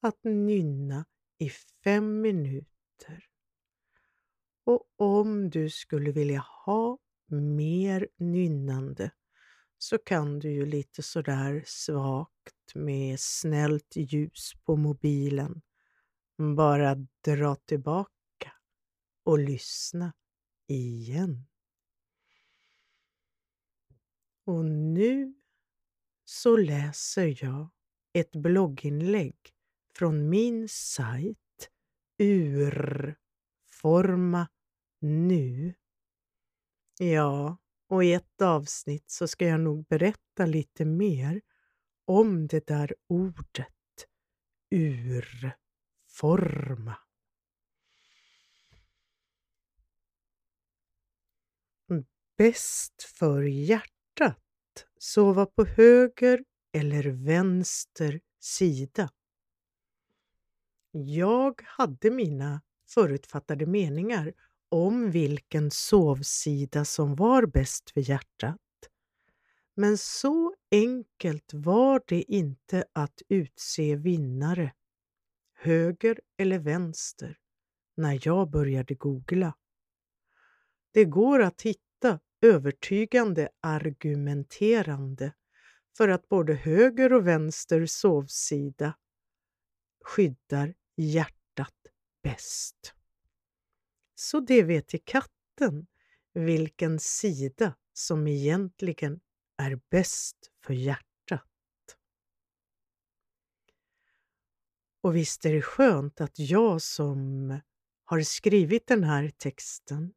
att 0.00 0.24
nynna 0.24 1.04
i 1.38 1.50
fem 1.84 2.20
minuter. 2.20 3.24
Och 4.64 4.84
om 4.96 5.50
du 5.50 5.70
skulle 5.70 6.12
vilja 6.12 6.44
ha 6.64 6.98
mer 7.28 8.08
nynnande 8.18 9.10
så 9.78 9.98
kan 9.98 10.38
du 10.38 10.50
ju 10.50 10.66
lite 10.66 11.02
sådär 11.02 11.62
svagt 11.66 12.74
med 12.74 13.20
snällt 13.20 13.96
ljus 13.96 14.52
på 14.64 14.76
mobilen 14.76 15.62
bara 16.56 16.96
dra 17.24 17.54
tillbaka 17.54 18.52
och 19.24 19.38
lyssna 19.38 20.12
igen. 20.74 21.46
Och 24.44 24.64
nu 24.64 25.34
så 26.24 26.56
läser 26.56 27.44
jag 27.44 27.68
ett 28.12 28.36
blogginlägg 28.36 29.36
från 29.94 30.28
min 30.28 30.68
sajt 30.68 31.70
Urforma 32.18 33.18
nu. 35.00 35.74
Ja, 36.98 37.56
och 37.88 38.04
i 38.04 38.12
ett 38.12 38.42
avsnitt 38.42 39.10
så 39.10 39.28
ska 39.28 39.46
jag 39.46 39.60
nog 39.60 39.84
berätta 39.86 40.46
lite 40.46 40.84
mer 40.84 41.40
om 42.04 42.46
det 42.46 42.66
där 42.66 42.94
ordet 43.06 43.68
urforma. 44.70 45.50
Bäst 52.40 53.02
för 53.02 53.42
hjärtat, 53.42 54.38
sova 54.98 55.46
på 55.46 55.64
höger 55.64 56.44
eller 56.72 57.02
vänster 57.04 58.20
sida. 58.38 59.10
Jag 60.92 61.62
hade 61.64 62.10
mina 62.10 62.62
förutfattade 62.88 63.66
meningar 63.66 64.32
om 64.68 65.10
vilken 65.10 65.70
sovsida 65.70 66.84
som 66.84 67.14
var 67.14 67.46
bäst 67.46 67.90
för 67.90 68.10
hjärtat. 68.10 68.60
Men 69.74 69.98
så 69.98 70.54
enkelt 70.70 71.54
var 71.54 72.02
det 72.06 72.22
inte 72.22 72.84
att 72.92 73.22
utse 73.28 73.96
vinnare, 73.96 74.72
höger 75.54 76.20
eller 76.36 76.58
vänster, 76.58 77.38
när 77.96 78.20
jag 78.22 78.50
började 78.50 78.94
googla. 78.94 79.54
Det 80.92 81.04
går 81.04 81.42
att 81.42 81.62
hitta 81.62 81.89
övertygande 82.40 83.48
argumenterande 83.60 85.32
för 85.96 86.08
att 86.08 86.28
både 86.28 86.54
höger 86.54 87.12
och 87.12 87.26
vänster 87.26 87.86
sovsida 87.86 88.96
skyddar 90.04 90.74
hjärtat 90.96 91.74
bäst. 92.22 92.94
Så 94.14 94.40
det 94.40 94.62
vet 94.62 94.94
i 94.94 94.98
katten 94.98 95.86
vilken 96.32 96.98
sida 96.98 97.74
som 97.92 98.26
egentligen 98.26 99.20
är 99.56 99.80
bäst 99.90 100.36
för 100.64 100.74
hjärtat. 100.74 101.46
Och 105.02 105.16
visst 105.16 105.44
är 105.44 105.52
det 105.52 105.62
skönt 105.62 106.20
att 106.20 106.38
jag 106.38 106.82
som 106.82 107.60
har 108.04 108.20
skrivit 108.20 108.86
den 108.86 109.04
här 109.04 109.30
texten 109.38 110.12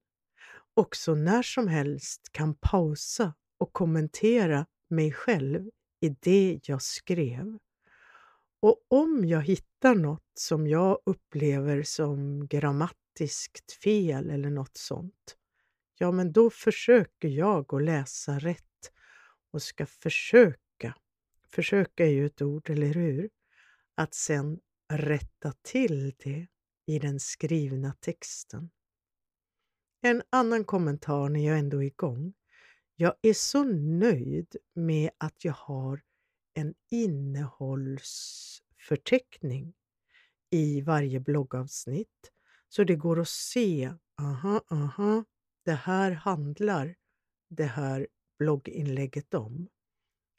också 0.73 1.15
när 1.15 1.41
som 1.41 1.67
helst 1.67 2.29
kan 2.31 2.55
pausa 2.55 3.33
och 3.57 3.73
kommentera 3.73 4.65
mig 4.89 5.11
själv 5.11 5.69
i 5.99 6.09
det 6.09 6.59
jag 6.63 6.81
skrev. 6.81 7.57
Och 8.59 8.85
om 8.87 9.25
jag 9.25 9.41
hittar 9.41 9.95
något 9.95 10.31
som 10.33 10.67
jag 10.67 10.99
upplever 11.05 11.83
som 11.83 12.47
grammatiskt 12.47 13.71
fel 13.83 14.29
eller 14.29 14.49
något 14.49 14.77
sånt, 14.77 15.37
ja 15.97 16.11
men 16.11 16.31
då 16.31 16.49
försöker 16.49 17.27
jag 17.27 17.73
att 17.75 17.83
läsa 17.83 18.39
rätt 18.39 18.91
och 19.51 19.61
ska 19.61 19.85
försöka, 19.85 20.95
försöka 21.47 22.05
är 22.05 22.09
ju 22.09 22.25
ett 22.25 22.41
ord, 22.41 22.69
eller 22.69 22.93
hur? 22.93 23.29
Att 23.95 24.13
sen 24.13 24.59
rätta 24.93 25.53
till 25.61 26.13
det 26.23 26.47
i 26.85 26.99
den 26.99 27.19
skrivna 27.19 27.93
texten. 27.99 28.69
En 30.05 30.23
annan 30.29 30.63
kommentar 30.63 31.29
när 31.29 31.47
jag 31.47 31.59
ändå 31.59 31.83
är 31.83 31.87
igång. 31.87 32.33
Jag 32.95 33.13
är 33.21 33.33
så 33.33 33.63
nöjd 33.63 34.55
med 34.73 35.09
att 35.17 35.45
jag 35.45 35.53
har 35.53 36.01
en 36.53 36.73
innehållsförteckning 36.91 39.73
i 40.49 40.81
varje 40.81 41.19
bloggavsnitt 41.19 42.31
så 42.69 42.83
det 42.83 42.95
går 42.95 43.19
att 43.19 43.29
se, 43.29 43.93
aha, 44.21 44.61
aha, 44.71 45.25
det 45.65 45.71
här 45.71 46.11
handlar 46.11 46.95
det 47.49 47.63
här 47.63 48.07
blogginlägget 48.39 49.33
om. 49.33 49.67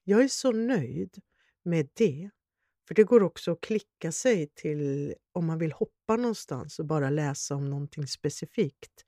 Jag 0.02 0.24
är 0.24 0.28
så 0.28 0.52
nöjd 0.52 1.22
med 1.62 1.88
det, 1.92 2.30
för 2.88 2.94
det 2.94 3.04
går 3.04 3.22
också 3.22 3.52
att 3.52 3.60
klicka 3.60 4.12
sig 4.12 4.46
till 4.54 5.14
om 5.32 5.46
man 5.46 5.58
vill 5.58 5.72
hoppa 5.72 6.16
någonstans 6.16 6.78
och 6.78 6.86
bara 6.86 7.10
läsa 7.10 7.54
om 7.54 7.70
någonting 7.70 8.06
specifikt. 8.06 9.04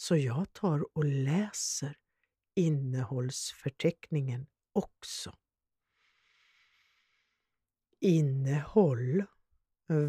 Så 0.00 0.16
jag 0.16 0.52
tar 0.52 0.96
och 0.98 1.04
läser 1.04 1.96
innehållsförteckningen 2.54 4.46
också. 4.72 5.36
Innehåll. 8.00 9.24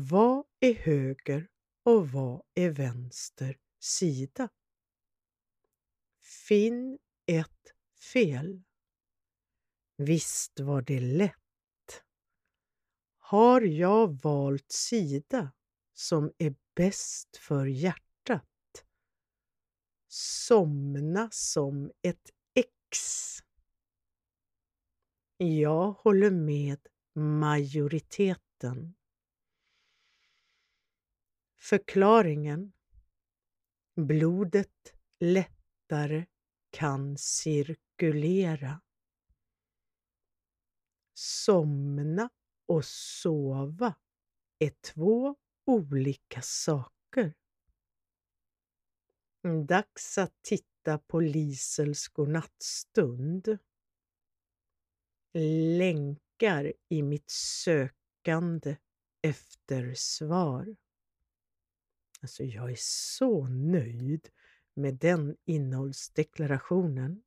Vad 0.10 0.46
är 0.60 0.74
höger 0.74 1.48
och 1.84 2.10
vad 2.12 2.42
är 2.54 2.70
vänster 2.70 3.58
sida? 3.80 4.50
Finn 6.22 7.00
ett 7.26 7.74
fel. 8.14 8.64
Visst 9.98 10.60
var 10.60 10.82
det 10.82 11.00
lätt. 11.00 12.04
Har 13.18 13.62
jag 13.62 14.22
valt 14.22 14.72
sida 14.72 15.52
som 15.94 16.32
är 16.38 16.56
bäst 16.76 17.38
för 17.38 17.66
hjärtat? 17.66 18.09
Somna 20.12 21.30
som 21.32 21.92
ett 22.02 22.30
ex. 22.54 23.00
Jag 25.38 25.92
håller 25.92 26.32
med 26.32 26.88
majoriteten. 27.16 28.96
Förklaringen 31.58 32.74
Blodet 33.96 34.94
lättare 35.20 36.26
kan 36.70 37.18
cirkulera. 37.18 38.82
Somna 41.14 42.30
och 42.66 42.86
sova 42.86 43.96
är 44.60 44.70
två 44.94 45.36
olika 45.66 46.42
saker. 46.42 47.34
Mm, 49.44 49.66
dags 49.66 50.18
att 50.18 50.34
titta 50.42 50.98
på 50.98 51.20
Lisels 51.20 52.08
godnattstund. 52.08 53.58
Länkar 55.78 56.74
i 56.90 57.02
mitt 57.02 57.30
sökande 57.30 58.78
efter 59.22 59.94
svar. 59.96 60.76
Alltså, 62.22 62.44
jag 62.44 62.72
är 62.72 62.78
så 62.80 63.48
nöjd 63.48 64.30
med 64.74 64.96
den 64.96 65.36
innehållsdeklarationen. 65.46 67.24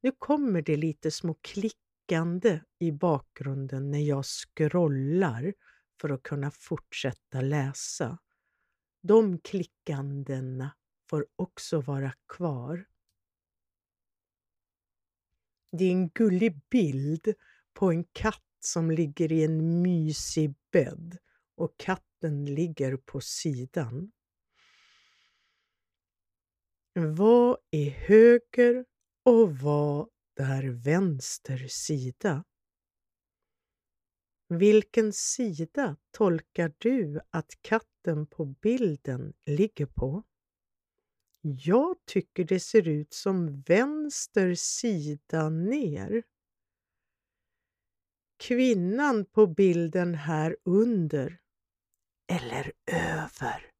Nu 0.00 0.12
kommer 0.18 0.62
det 0.62 0.76
lite 0.76 1.10
små 1.10 1.34
klickande 1.34 2.60
i 2.78 2.92
bakgrunden 2.92 3.90
när 3.90 3.98
jag 3.98 4.24
scrollar 4.26 5.54
för 6.00 6.08
att 6.08 6.22
kunna 6.22 6.50
fortsätta 6.50 7.40
läsa. 7.40 8.18
De 9.02 9.38
klickandena 9.38 10.74
får 11.10 11.26
också 11.36 11.80
vara 11.80 12.12
kvar. 12.28 12.84
Det 15.72 15.84
är 15.84 15.92
en 15.92 16.08
gullig 16.08 16.60
bild 16.70 17.34
på 17.72 17.90
en 17.90 18.04
katt 18.04 18.44
som 18.60 18.90
ligger 18.90 19.32
i 19.32 19.44
en 19.44 19.82
mysig 19.82 20.54
bädd 20.72 21.18
och 21.56 21.74
katten 21.76 22.44
ligger 22.54 22.96
på 22.96 23.20
sidan. 23.20 24.12
Vad 26.92 27.58
är 27.70 27.90
höger 27.90 28.84
och 29.22 29.58
vad 29.58 30.08
är 30.36 30.62
vänster 30.62 31.68
sida? 31.68 32.44
Vilken 34.48 35.12
sida 35.12 35.96
tolkar 36.10 36.72
du 36.78 37.20
att 37.30 37.58
katten 37.62 38.26
på 38.26 38.44
bilden 38.44 39.34
ligger 39.46 39.86
på? 39.86 40.22
Jag 41.40 41.96
tycker 42.04 42.44
det 42.44 42.60
ser 42.60 42.88
ut 42.88 43.12
som 43.12 43.60
vänster 43.60 44.54
sida 44.54 45.48
ner. 45.48 46.22
Kvinnan 48.36 49.24
på 49.24 49.46
bilden 49.46 50.14
här 50.14 50.56
under, 50.64 51.40
eller 52.32 52.72
över, 52.86 53.70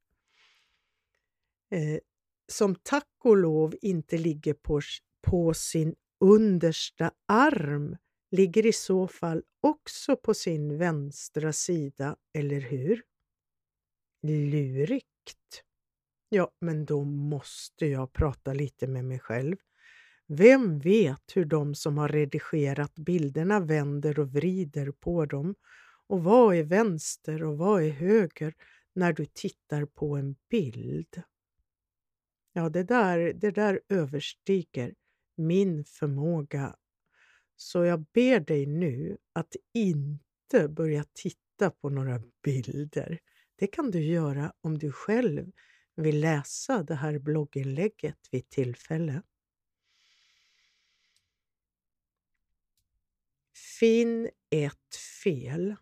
eh, 1.71 2.01
som 2.47 2.75
tack 2.75 3.09
och 3.25 3.37
lov 3.37 3.75
inte 3.83 4.19
ligger 4.19 4.55
på, 4.55 4.81
på 5.23 5.55
sin 5.55 5.95
understa 6.21 7.13
arm 7.27 7.97
ligger 8.31 8.67
i 8.67 8.73
så 8.73 9.09
fall 9.09 9.43
också 9.61 10.17
på 10.17 10.35
sin 10.35 10.79
vänstra 10.79 11.53
sida, 11.53 12.17
eller 12.33 12.61
hur? 12.61 13.03
Lurigt. 14.23 15.65
Ja, 16.29 16.51
men 16.61 16.85
då 16.85 17.05
måste 17.05 17.87
jag 17.87 18.13
prata 18.13 18.53
lite 18.53 18.87
med 18.87 19.05
mig 19.05 19.19
själv. 19.19 19.57
Vem 20.27 20.79
vet 20.79 21.37
hur 21.37 21.45
de 21.45 21.75
som 21.75 21.99
har 21.99 22.09
redigerat 22.09 22.95
bilderna 22.95 23.61
vänder 23.61 24.19
och 24.19 24.33
vrider 24.33 24.91
på 24.91 25.27
dem? 25.27 25.55
Och 26.07 26.25
vad 26.25 26.57
är 26.57 26.63
vänster 26.63 27.43
och 27.43 27.59
vad 27.59 27.83
är 27.83 27.91
höger 27.91 28.55
när 28.95 29.13
du 29.13 29.27
tittar 29.27 29.85
på 29.85 30.17
en 30.17 30.37
bild? 30.51 31.23
Ja, 32.53 32.69
det 32.69 32.83
där, 32.83 33.33
det 33.33 33.51
där 33.51 33.81
överstiger 33.89 34.95
min 35.37 35.85
förmåga. 35.85 36.77
Så 37.57 37.85
jag 37.85 38.05
ber 38.15 38.41
dig 38.41 38.67
nu 38.67 39.17
att 39.33 39.57
inte 39.75 40.69
börja 40.69 41.05
titta 41.13 41.71
på 41.71 41.89
några 41.89 42.23
bilder. 42.43 43.19
Det 43.57 43.67
kan 43.67 43.91
du 43.91 44.03
göra 44.03 44.53
om 44.61 44.79
du 44.79 44.93
själv 44.93 45.53
vill 45.99 46.21
läsa 46.21 46.83
det 46.83 46.95
här 46.95 47.19
blogginlägget 47.19 48.29
vid 48.31 48.49
tillfälle. 48.49 49.23
Finn 53.79 54.31
ett 54.51 54.97
fel. 55.23 55.77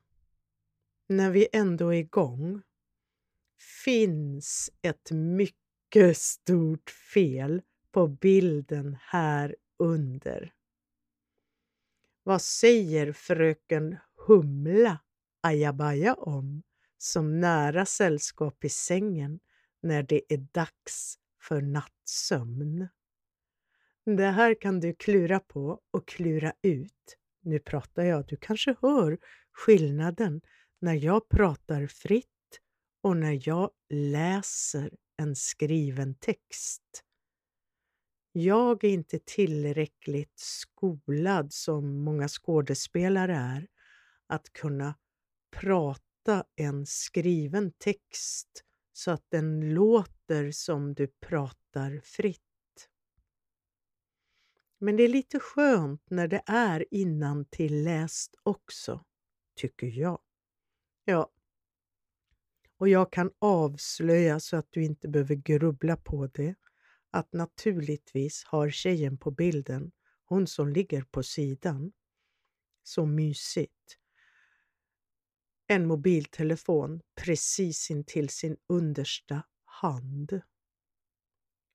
När 1.09 1.31
vi 1.31 1.49
ändå 1.53 1.95
är 1.95 1.99
igång 1.99 2.63
finns 3.85 4.71
ett 4.83 5.11
mycket 5.11 6.17
stort 6.17 6.91
fel 6.91 7.63
på 7.91 8.09
bilden 8.09 8.97
här 9.01 9.57
under. 9.79 10.55
Vad 12.23 12.43
säger 12.43 13.13
fröken 13.13 13.97
Humla 14.27 14.99
ajabaja 15.41 16.15
om 16.15 16.63
som 16.99 17.41
nära 17.41 17.87
sällskap 17.87 18.65
i 18.65 18.69
sängen 18.69 19.41
när 19.87 20.03
det 20.03 20.23
är 20.29 20.39
dags 20.53 21.19
för 21.43 21.61
nattsömn? 21.61 22.89
Det 24.05 24.31
här 24.31 24.61
kan 24.61 24.81
du 24.81 24.95
klura 24.95 25.41
på 25.41 25.81
och 25.91 26.09
klura 26.09 26.53
ut. 26.63 27.17
Nu 27.43 27.59
pratar 27.59 28.05
jag, 28.05 28.27
du 28.27 28.37
kanske 28.37 28.77
hör 28.81 29.19
skillnaden 29.53 30.41
när 30.81 30.95
jag 30.95 31.29
pratar 31.29 31.87
fritt 31.87 32.27
och 33.03 33.17
när 33.17 33.49
jag 33.49 33.71
läser 33.91 34.91
en 35.17 35.37
skriven 35.37 36.15
text. 36.15 37.03
Jag 38.33 38.85
är 38.85 38.89
inte 38.89 39.19
tillräckligt 39.25 40.39
skolad 40.39 41.53
som 41.53 42.05
många 42.05 42.29
skådespelare 42.29 43.37
är 43.37 43.67
att 44.27 44.53
kunna 44.53 44.95
prata 45.61 46.45
en 46.57 46.87
skriven 46.87 47.73
text 47.79 48.66
så 48.97 49.11
att 49.11 49.25
den 49.29 49.75
låter 49.75 50.51
som 50.51 50.95
du 50.95 51.07
pratar 51.07 52.01
fritt. 52.05 52.89
Men 54.79 54.97
det 54.97 55.03
är 55.03 55.09
lite 55.09 55.41
skönt 55.41 56.11
när 56.11 56.29
det 56.29 56.43
är 56.47 56.85
innantilläst 56.91 58.35
också, 58.43 59.05
tycker 59.55 59.87
jag. 59.87 60.21
Ja, 61.05 61.31
och 62.77 62.89
jag 62.89 63.13
kan 63.13 63.31
avslöja 63.39 64.41
så 64.41 64.57
att 64.57 64.67
du 64.71 64.85
inte 64.85 65.09
behöver 65.09 65.35
grubbla 65.35 65.97
på 65.97 66.27
det 66.27 66.55
att 67.11 67.33
naturligtvis 67.33 68.45
har 68.45 68.71
tjejen 68.71 69.19
på 69.19 69.31
bilden, 69.31 69.93
hon 70.25 70.47
som 70.47 70.69
ligger 70.69 71.03
på 71.03 71.23
sidan, 71.23 71.93
så 72.83 73.07
mysigt, 73.07 73.99
en 75.67 75.87
mobiltelefon 75.87 77.01
precis 77.15 77.91
intill 77.91 78.29
sin 78.29 78.57
understa 78.67 79.43
hand. 79.65 80.41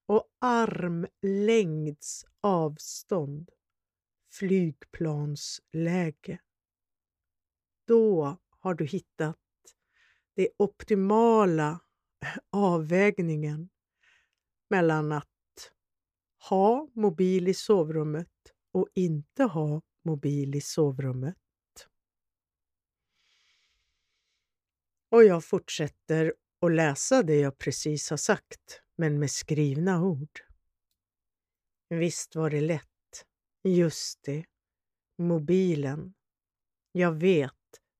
Och 0.05 0.27
armlängds 0.39 2.25
avstånd, 2.41 3.49
flygplansläge. 4.31 6.39
Då 7.87 8.37
har 8.49 8.73
du 8.73 8.85
hittat 8.85 9.37
det 10.33 10.49
optimala 10.57 11.79
avvägningen 12.49 13.69
mellan 14.69 15.11
att 15.11 15.27
ha 16.49 16.89
mobil 16.93 17.47
i 17.47 17.53
sovrummet 17.53 18.53
och 18.71 18.87
inte 18.93 19.43
ha 19.43 19.81
mobil 20.03 20.55
i 20.55 20.61
sovrummet. 20.61 21.37
Och 25.11 25.23
jag 25.23 25.45
fortsätter 25.45 26.33
att 26.61 26.71
läsa 26.71 27.23
det 27.23 27.35
jag 27.35 27.57
precis 27.57 28.09
har 28.09 28.17
sagt, 28.17 28.81
men 28.95 29.19
med 29.19 29.31
skrivna 29.31 30.03
ord. 30.03 30.39
Visst 31.89 32.35
var 32.35 32.49
det 32.49 32.61
lätt. 32.61 33.25
Just 33.63 34.23
det. 34.23 34.45
Mobilen. 35.17 36.13
Jag 36.91 37.11
vet, 37.11 37.53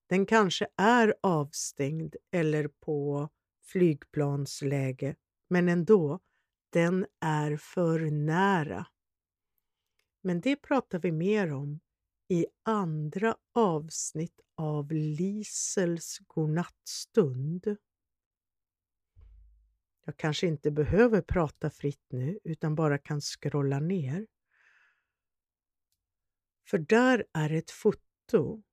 den 0.10 0.26
kanske 0.26 0.68
är 0.78 1.16
avstängd 1.24 2.16
eller 2.32 2.68
på 2.68 3.30
flygplansläge, 3.64 5.16
men 5.50 5.70
ändå 5.70 6.20
den 6.70 7.06
är 7.20 7.58
för 7.58 8.00
nära. 8.00 8.86
Men 10.22 10.42
det 10.42 10.56
pratar 10.56 11.00
vi 11.00 11.12
mer 11.12 11.54
om 11.54 11.80
i 12.32 12.46
andra 12.64 13.38
avsnitt 13.54 14.42
av 14.56 14.92
Lisels 14.92 16.20
godnattstund. 16.28 17.78
Jag 20.06 20.18
kanske 20.18 20.48
inte 20.48 20.72
behöver 20.72 21.22
prata 21.22 21.70
fritt 21.70 22.06
nu 22.10 22.40
utan 22.44 22.76
bara 22.76 22.98
kan 22.98 23.22
scrolla 23.22 23.80
ner. 23.80 24.28
För 26.70 26.78
där 26.78 27.26
är 27.34 27.50
ett 27.50 27.72
foto 27.72 28.64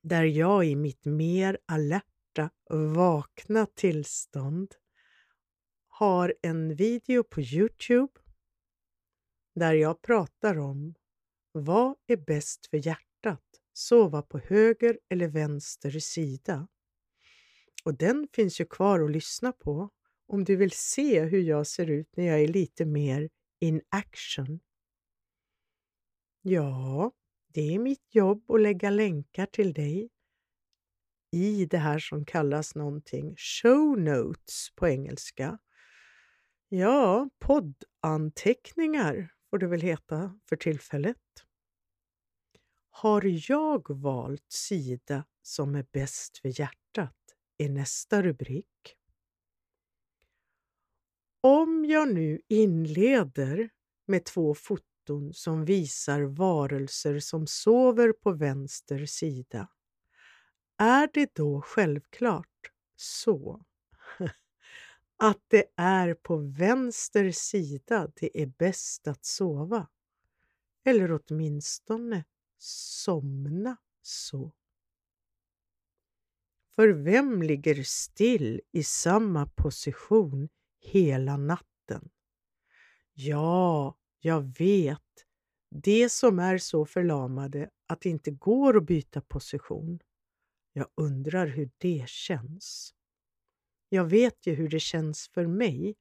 där 0.00 0.24
jag 0.24 0.66
i 0.66 0.76
mitt 0.76 1.04
mer 1.04 1.58
alerta, 1.66 2.50
vakna 2.94 3.66
tillstånd 3.66 4.74
har 5.88 6.34
en 6.42 6.74
video 6.74 7.24
på 7.24 7.40
Youtube 7.40 8.20
där 9.54 9.72
jag 9.74 10.02
pratar 10.02 10.58
om 10.58 10.94
vad 11.64 11.94
är 12.06 12.16
bäst 12.16 12.66
för 12.66 12.86
hjärtat? 12.86 13.42
Sova 13.72 14.22
på 14.22 14.38
höger 14.38 14.98
eller 15.08 15.28
vänster 15.28 15.90
sida? 15.90 16.68
Och 17.84 17.94
den 17.94 18.28
finns 18.32 18.60
ju 18.60 18.64
kvar 18.64 19.00
att 19.00 19.10
lyssna 19.10 19.52
på 19.52 19.90
om 20.26 20.44
du 20.44 20.56
vill 20.56 20.70
se 20.70 21.20
hur 21.20 21.40
jag 21.40 21.66
ser 21.66 21.90
ut 21.90 22.16
när 22.16 22.24
jag 22.24 22.40
är 22.40 22.48
lite 22.48 22.84
mer 22.84 23.30
in 23.60 23.82
action. 23.88 24.60
Ja, 26.42 27.12
det 27.48 27.74
är 27.74 27.78
mitt 27.78 28.14
jobb 28.14 28.50
att 28.50 28.60
lägga 28.60 28.90
länkar 28.90 29.46
till 29.46 29.72
dig 29.72 30.10
i 31.32 31.66
det 31.66 31.78
här 31.78 31.98
som 31.98 32.24
kallas 32.24 32.74
någonting 32.74 33.34
show 33.36 33.98
notes 33.98 34.68
på 34.76 34.88
engelska. 34.88 35.58
Ja, 36.68 37.30
poddanteckningar 37.38 39.32
får 39.50 39.58
det 39.58 39.66
väl 39.66 39.80
heta 39.80 40.40
för 40.48 40.56
tillfället. 40.56 41.16
Har 42.98 43.50
jag 43.50 43.90
valt 43.90 44.52
sida 44.52 45.24
som 45.42 45.74
är 45.74 45.86
bäst 45.92 46.38
för 46.38 46.60
hjärtat? 46.60 47.16
är 47.58 47.68
nästa 47.68 48.22
rubrik. 48.22 48.96
Om 51.40 51.84
jag 51.84 52.14
nu 52.14 52.40
inleder 52.48 53.70
med 54.06 54.24
två 54.24 54.54
foton 54.54 55.34
som 55.34 55.64
visar 55.64 56.22
varelser 56.22 57.18
som 57.18 57.46
sover 57.46 58.12
på 58.12 58.32
vänster 58.32 59.06
sida, 59.06 59.68
är 60.78 61.10
det 61.14 61.34
då 61.34 61.60
självklart 61.62 62.70
så 62.96 63.64
att 65.16 65.40
det 65.48 65.64
är 65.76 66.14
på 66.14 66.36
vänster 66.36 67.30
sida 67.30 68.10
det 68.14 68.42
är 68.42 68.46
bäst 68.46 69.08
att 69.08 69.24
sova? 69.24 69.88
Eller 70.84 71.20
åtminstone 71.20 72.24
somna 72.58 73.76
så. 74.02 74.52
För 76.74 76.88
vem 76.88 77.42
ligger 77.42 77.82
still 77.82 78.60
i 78.72 78.82
samma 78.82 79.46
position 79.46 80.48
hela 80.80 81.36
natten? 81.36 82.08
Ja, 83.14 83.96
jag 84.20 84.58
vet. 84.58 85.00
Det 85.70 86.12
som 86.12 86.38
är 86.38 86.58
så 86.58 86.86
förlamade 86.86 87.70
att 87.86 88.00
det 88.00 88.08
inte 88.08 88.30
går 88.30 88.76
att 88.76 88.86
byta 88.86 89.20
position. 89.20 89.98
Jag 90.72 90.86
undrar 90.94 91.46
hur 91.46 91.70
det 91.78 92.08
känns. 92.08 92.94
Jag 93.88 94.04
vet 94.04 94.46
ju 94.46 94.54
hur 94.54 94.68
det 94.68 94.80
känns 94.80 95.28
för 95.28 95.46
mig 95.46 95.94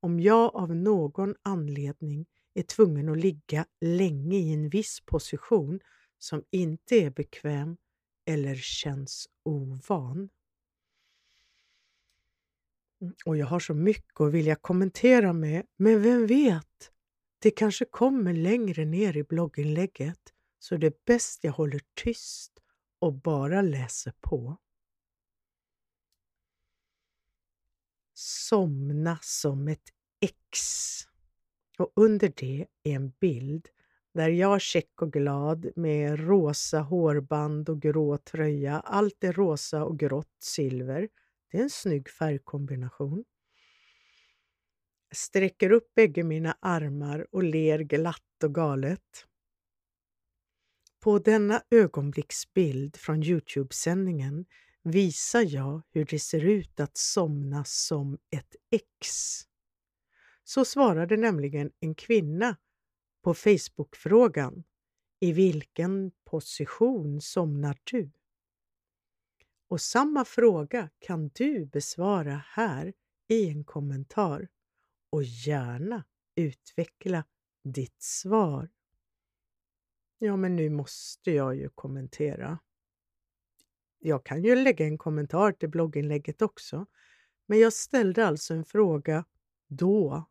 om 0.00 0.20
jag 0.20 0.56
av 0.56 0.76
någon 0.76 1.34
anledning 1.42 2.26
är 2.54 2.62
tvungen 2.62 3.08
att 3.08 3.18
ligga 3.18 3.66
länge 3.80 4.36
i 4.36 4.52
en 4.52 4.68
viss 4.68 5.00
position 5.00 5.80
som 6.22 6.44
inte 6.50 6.96
är 6.96 7.10
bekväm 7.10 7.76
eller 8.24 8.54
känns 8.54 9.28
ovan. 9.42 10.30
Mm, 13.00 13.14
och 13.24 13.36
jag 13.36 13.46
har 13.46 13.60
så 13.60 13.74
mycket 13.74 14.20
att 14.20 14.32
vilja 14.32 14.56
kommentera 14.56 15.32
med, 15.32 15.66
men 15.76 16.02
vem 16.02 16.26
vet? 16.26 16.92
Det 17.38 17.50
kanske 17.50 17.84
kommer 17.84 18.32
längre 18.32 18.84
ner 18.84 19.16
i 19.16 19.24
blogginlägget, 19.24 20.34
så 20.58 20.76
det 20.76 20.86
är 20.86 20.94
bäst 21.04 21.44
jag 21.44 21.52
håller 21.52 21.80
tyst 21.94 22.52
och 22.98 23.12
bara 23.12 23.62
läser 23.62 24.12
på. 24.20 24.56
Somna 28.14 29.18
som 29.22 29.68
ett 29.68 29.92
X. 30.20 30.48
Och 31.78 31.92
under 31.96 32.32
det 32.36 32.66
är 32.82 32.94
en 32.94 33.10
bild 33.10 33.68
där 34.14 34.28
jag 34.28 34.60
check 34.60 35.02
och 35.02 35.12
glad 35.12 35.70
med 35.76 36.20
rosa 36.20 36.80
hårband 36.80 37.68
och 37.68 37.82
grå 37.82 38.18
tröja. 38.18 38.80
Allt 38.80 39.24
är 39.24 39.32
rosa 39.32 39.84
och 39.84 39.98
grått 39.98 40.36
silver. 40.38 41.08
Det 41.50 41.58
är 41.58 41.62
en 41.62 41.70
snygg 41.70 42.08
färgkombination. 42.08 43.24
Jag 45.08 45.16
sträcker 45.16 45.72
upp 45.72 45.94
bägge 45.94 46.22
mina 46.22 46.56
armar 46.60 47.26
och 47.32 47.42
ler 47.42 47.78
glatt 47.78 48.44
och 48.44 48.54
galet. 48.54 49.26
På 51.00 51.18
denna 51.18 51.62
ögonblicksbild 51.70 52.96
från 52.96 53.22
Youtube-sändningen 53.22 54.46
visar 54.82 55.54
jag 55.54 55.82
hur 55.90 56.04
det 56.04 56.18
ser 56.18 56.44
ut 56.44 56.80
att 56.80 56.96
somna 56.96 57.64
som 57.64 58.18
ett 58.30 58.56
X. 58.70 59.08
Så 60.44 60.64
svarade 60.64 61.16
nämligen 61.16 61.70
en 61.80 61.94
kvinna 61.94 62.56
på 63.22 63.34
Facebookfrågan 63.34 64.64
I 65.20 65.32
vilken 65.32 66.12
position 66.24 67.20
somnar 67.20 67.78
du? 67.84 68.10
Och 69.68 69.80
samma 69.80 70.24
fråga 70.24 70.90
kan 70.98 71.28
du 71.28 71.66
besvara 71.66 72.44
här 72.46 72.92
i 73.28 73.48
en 73.48 73.64
kommentar 73.64 74.48
och 75.10 75.22
gärna 75.22 76.04
utveckla 76.34 77.24
ditt 77.64 78.02
svar. 78.02 78.68
Ja, 80.18 80.36
men 80.36 80.56
nu 80.56 80.70
måste 80.70 81.30
jag 81.30 81.56
ju 81.56 81.68
kommentera. 81.68 82.58
Jag 83.98 84.24
kan 84.26 84.44
ju 84.44 84.54
lägga 84.54 84.86
en 84.86 84.98
kommentar 84.98 85.52
till 85.52 85.68
blogginlägget 85.68 86.42
också, 86.42 86.86
men 87.46 87.58
jag 87.58 87.72
ställde 87.72 88.26
alltså 88.26 88.54
en 88.54 88.64
fråga 88.64 89.24
då, 89.68 90.24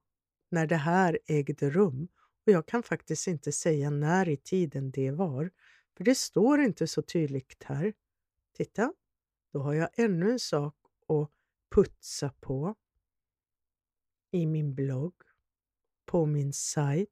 när 0.50 0.68
det 0.68 0.76
här 0.76 1.20
ägde 1.26 1.70
rum 1.70 2.08
och 2.46 2.52
jag 2.52 2.66
kan 2.66 2.84
faktiskt 2.84 3.28
inte 3.28 3.52
säga 3.52 3.90
när 3.90 4.30
i 4.30 4.38
tiden 4.38 4.92
det 4.92 5.12
var, 5.12 5.52
för 5.98 6.04
det 6.04 6.16
står 6.16 6.62
inte 6.62 6.88
så 6.88 7.02
tydligt 7.02 7.64
här. 7.64 7.94
Titta, 8.58 8.94
då 9.54 9.60
har 9.60 9.74
jag 9.74 9.90
ännu 9.94 10.32
en 10.32 10.40
sak 10.40 10.76
att 11.08 11.32
putsa 11.76 12.34
på 12.40 12.76
i 14.32 14.46
min 14.46 14.76
blogg, 14.76 15.14
på 16.06 16.26
min 16.26 16.54
sajt. 16.54 17.10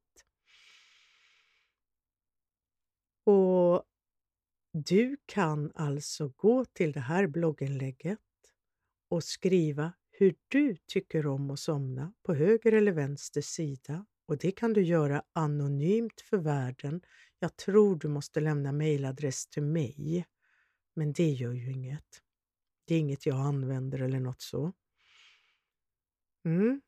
Och 3.24 3.84
du 4.72 5.18
kan 5.26 5.72
alltså 5.76 6.28
gå 6.36 6.66
till 6.66 6.92
det 6.92 7.00
här 7.00 7.28
blogginlägget 7.28 8.20
och 9.10 9.24
skriva 9.24 9.94
hur 10.12 10.36
du 10.48 10.78
tycker 10.88 11.28
om 11.28 11.52
att 11.52 11.60
somna 11.60 12.14
på 12.24 12.34
höger 12.34 12.72
eller 12.72 12.92
vänster 12.92 13.42
sida 13.42 14.06
och 14.30 14.38
det 14.38 14.52
kan 14.52 14.74
du 14.74 14.82
göra 14.82 15.24
anonymt 15.34 16.22
för 16.22 16.38
världen. 16.38 17.02
Jag 17.40 17.56
tror 17.56 17.96
du 17.96 18.08
måste 18.08 18.40
lämna 18.40 18.72
mejladress 18.72 19.48
till 19.48 19.64
mig, 19.64 20.26
men 20.94 21.14
det 21.14 21.30
gör 21.30 21.54
ju 21.54 21.72
inget. 21.72 22.22
Det 22.86 22.96
är 22.96 23.00
inget 23.00 23.26
jag 23.26 23.38
använder 23.38 24.00
eller 24.00 24.20
något 24.20 24.42
så. 24.42 24.74
Mm. 26.46 26.82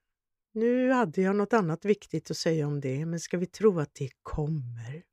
Nu 0.52 0.92
hade 0.92 1.22
jag 1.22 1.36
något 1.36 1.54
annat 1.54 1.86
viktigt 1.86 2.32
att 2.32 2.38
säga 2.38 2.68
om 2.68 2.82
det, 2.82 3.06
men 3.06 3.20
ska 3.20 3.38
vi 3.38 3.46
tro 3.46 3.80
att 3.80 3.94
det 3.94 4.10
kommer? 4.22 5.04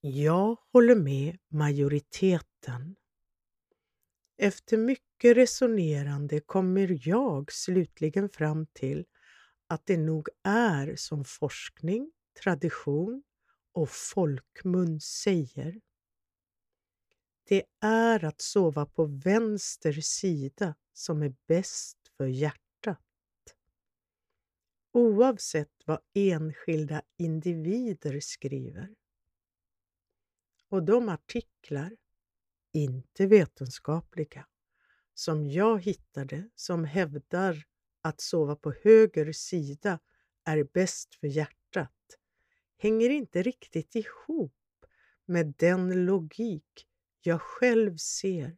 Jag 0.00 0.56
håller 0.72 0.96
med 0.96 1.38
majoriteten. 1.48 2.96
Efter 4.38 4.76
mycket 4.76 5.36
resonerande 5.36 6.40
kommer 6.40 7.08
jag 7.08 7.52
slutligen 7.52 8.28
fram 8.28 8.66
till 8.66 9.04
att 9.66 9.86
det 9.86 9.96
nog 9.96 10.28
är 10.42 10.96
som 10.96 11.24
forskning, 11.24 12.12
tradition 12.42 13.22
och 13.72 13.90
folkmun 13.90 15.00
säger. 15.00 15.80
Det 17.44 17.64
är 17.80 18.24
att 18.24 18.40
sova 18.40 18.86
på 18.86 19.04
vänster 19.04 19.92
sida 19.92 20.74
som 20.92 21.22
är 21.22 21.34
bäst 21.46 21.98
för 22.16 22.26
hjärtat. 22.26 23.00
Oavsett 24.92 25.72
vad 25.84 26.00
enskilda 26.14 27.02
individer 27.16 28.20
skriver. 28.20 28.94
Och 30.68 30.82
de 30.82 31.08
artiklar, 31.08 31.96
inte 32.72 33.26
vetenskapliga, 33.26 34.46
som 35.14 35.46
jag 35.46 35.82
hittade 35.82 36.50
som 36.54 36.84
hävdar 36.84 37.66
att 38.06 38.20
sova 38.20 38.56
på 38.56 38.72
höger 38.82 39.32
sida 39.32 39.98
är 40.44 40.64
bäst 40.64 41.14
för 41.14 41.26
hjärtat 41.26 41.92
hänger 42.78 43.10
inte 43.10 43.42
riktigt 43.42 43.94
ihop 43.94 44.52
med 45.26 45.54
den 45.58 46.04
logik 46.04 46.86
jag 47.20 47.42
själv 47.42 47.96
ser 47.96 48.56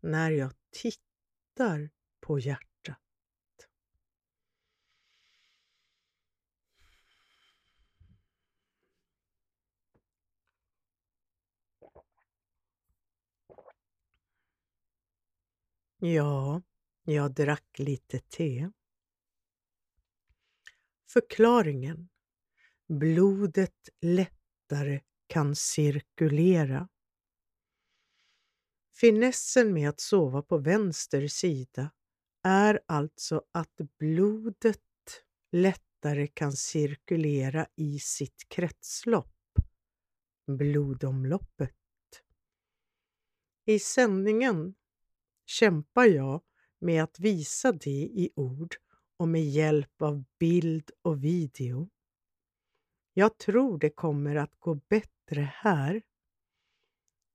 när 0.00 0.30
jag 0.30 0.52
tittar 0.70 1.90
på 2.20 2.38
hjärtat. 2.38 2.98
Ja, 16.00 16.62
jag 17.04 17.34
drack 17.34 17.78
lite 17.78 18.18
te. 18.18 18.70
Förklaringen. 21.12 22.08
Blodet 22.88 23.88
lättare 24.00 25.00
kan 25.26 25.56
cirkulera. 25.56 26.88
Finessen 29.00 29.72
med 29.72 29.88
att 29.88 30.00
sova 30.00 30.42
på 30.42 30.58
vänster 30.58 31.28
sida 31.28 31.90
är 32.42 32.80
alltså 32.86 33.44
att 33.52 33.80
blodet 33.98 34.80
lättare 35.52 36.26
kan 36.26 36.52
cirkulera 36.52 37.66
i 37.76 37.98
sitt 37.98 38.48
kretslopp, 38.48 39.34
blodomloppet. 40.46 41.74
I 43.64 43.78
sändningen 43.78 44.74
kämpar 45.46 46.04
jag 46.04 46.42
med 46.78 47.02
att 47.02 47.20
visa 47.20 47.72
det 47.72 47.90
i 47.90 48.32
ord 48.36 48.76
och 49.18 49.28
med 49.28 49.44
hjälp 49.44 50.02
av 50.02 50.24
bild 50.38 50.90
och 51.02 51.24
video. 51.24 51.88
Jag 53.14 53.38
tror 53.38 53.78
det 53.78 53.90
kommer 53.90 54.36
att 54.36 54.54
gå 54.58 54.74
bättre 54.74 55.40
här. 55.54 56.02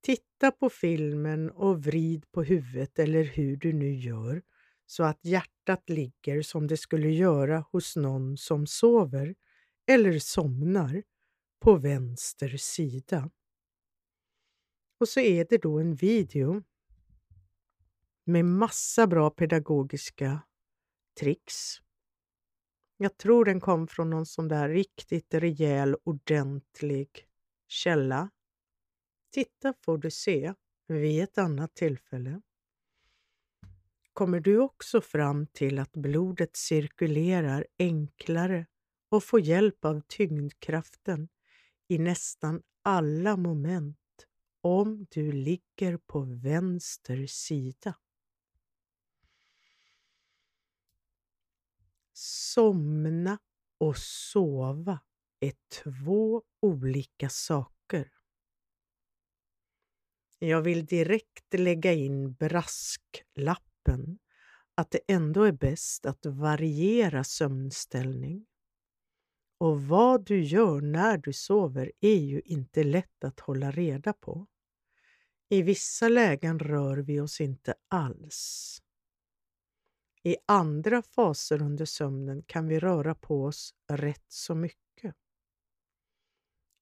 Titta 0.00 0.50
på 0.50 0.70
filmen 0.70 1.50
och 1.50 1.84
vrid 1.84 2.32
på 2.32 2.42
huvudet 2.42 2.98
eller 2.98 3.24
hur 3.24 3.56
du 3.56 3.72
nu 3.72 3.94
gör 3.94 4.42
så 4.86 5.04
att 5.04 5.24
hjärtat 5.24 5.90
ligger 5.90 6.42
som 6.42 6.66
det 6.66 6.76
skulle 6.76 7.10
göra 7.10 7.64
hos 7.72 7.96
någon 7.96 8.36
som 8.36 8.66
sover 8.66 9.34
eller 9.86 10.18
somnar 10.18 11.02
på 11.60 11.76
vänster 11.76 12.56
sida. 12.56 13.30
Och 15.00 15.08
så 15.08 15.20
är 15.20 15.46
det 15.50 15.62
då 15.62 15.78
en 15.78 15.94
video 15.94 16.62
med 18.24 18.44
massa 18.44 19.06
bra 19.06 19.30
pedagogiska 19.30 20.40
tricks. 21.14 21.80
Jag 22.96 23.16
tror 23.16 23.44
den 23.44 23.60
kom 23.60 23.86
från 23.86 24.10
någon 24.10 24.26
sån 24.26 24.48
där 24.48 24.68
riktigt 24.68 25.34
rejäl, 25.34 25.96
ordentlig 26.04 27.26
källa. 27.68 28.30
Titta 29.30 29.74
får 29.84 29.98
du 29.98 30.10
se 30.10 30.54
vid 30.86 31.22
ett 31.22 31.38
annat 31.38 31.74
tillfälle. 31.74 32.40
Kommer 34.12 34.40
du 34.40 34.58
också 34.58 35.00
fram 35.00 35.46
till 35.46 35.78
att 35.78 35.92
blodet 35.92 36.56
cirkulerar 36.56 37.66
enklare 37.78 38.66
och 39.08 39.24
får 39.24 39.40
hjälp 39.40 39.84
av 39.84 40.00
tyngdkraften 40.08 41.28
i 41.88 41.98
nästan 41.98 42.62
alla 42.82 43.36
moment 43.36 43.98
om 44.60 45.06
du 45.10 45.32
ligger 45.32 45.96
på 45.96 46.20
vänster 46.20 47.26
sida. 47.26 47.94
Somna 52.16 53.38
och 53.78 53.96
sova 53.96 55.00
är 55.40 55.52
två 55.82 56.42
olika 56.60 57.28
saker. 57.28 58.10
Jag 60.38 60.62
vill 60.62 60.86
direkt 60.86 61.54
lägga 61.54 61.92
in 61.92 62.34
brasklappen 62.34 64.18
att 64.74 64.90
det 64.90 65.00
ändå 65.08 65.42
är 65.42 65.52
bäst 65.52 66.06
att 66.06 66.26
variera 66.26 67.24
sömnställning. 67.24 68.46
Och 69.58 69.82
vad 69.82 70.24
du 70.24 70.42
gör 70.42 70.80
när 70.80 71.18
du 71.18 71.32
sover 71.32 71.92
är 72.00 72.18
ju 72.18 72.40
inte 72.40 72.84
lätt 72.84 73.24
att 73.24 73.40
hålla 73.40 73.70
reda 73.70 74.12
på. 74.12 74.46
I 75.48 75.62
vissa 75.62 76.08
lägen 76.08 76.58
rör 76.58 76.96
vi 76.96 77.20
oss 77.20 77.40
inte 77.40 77.74
alls. 77.88 78.80
I 80.26 80.36
andra 80.46 81.02
faser 81.02 81.62
under 81.62 81.84
sömnen 81.84 82.42
kan 82.42 82.68
vi 82.68 82.78
röra 82.78 83.14
på 83.14 83.44
oss 83.44 83.74
rätt 83.88 84.24
så 84.28 84.54
mycket. 84.54 85.16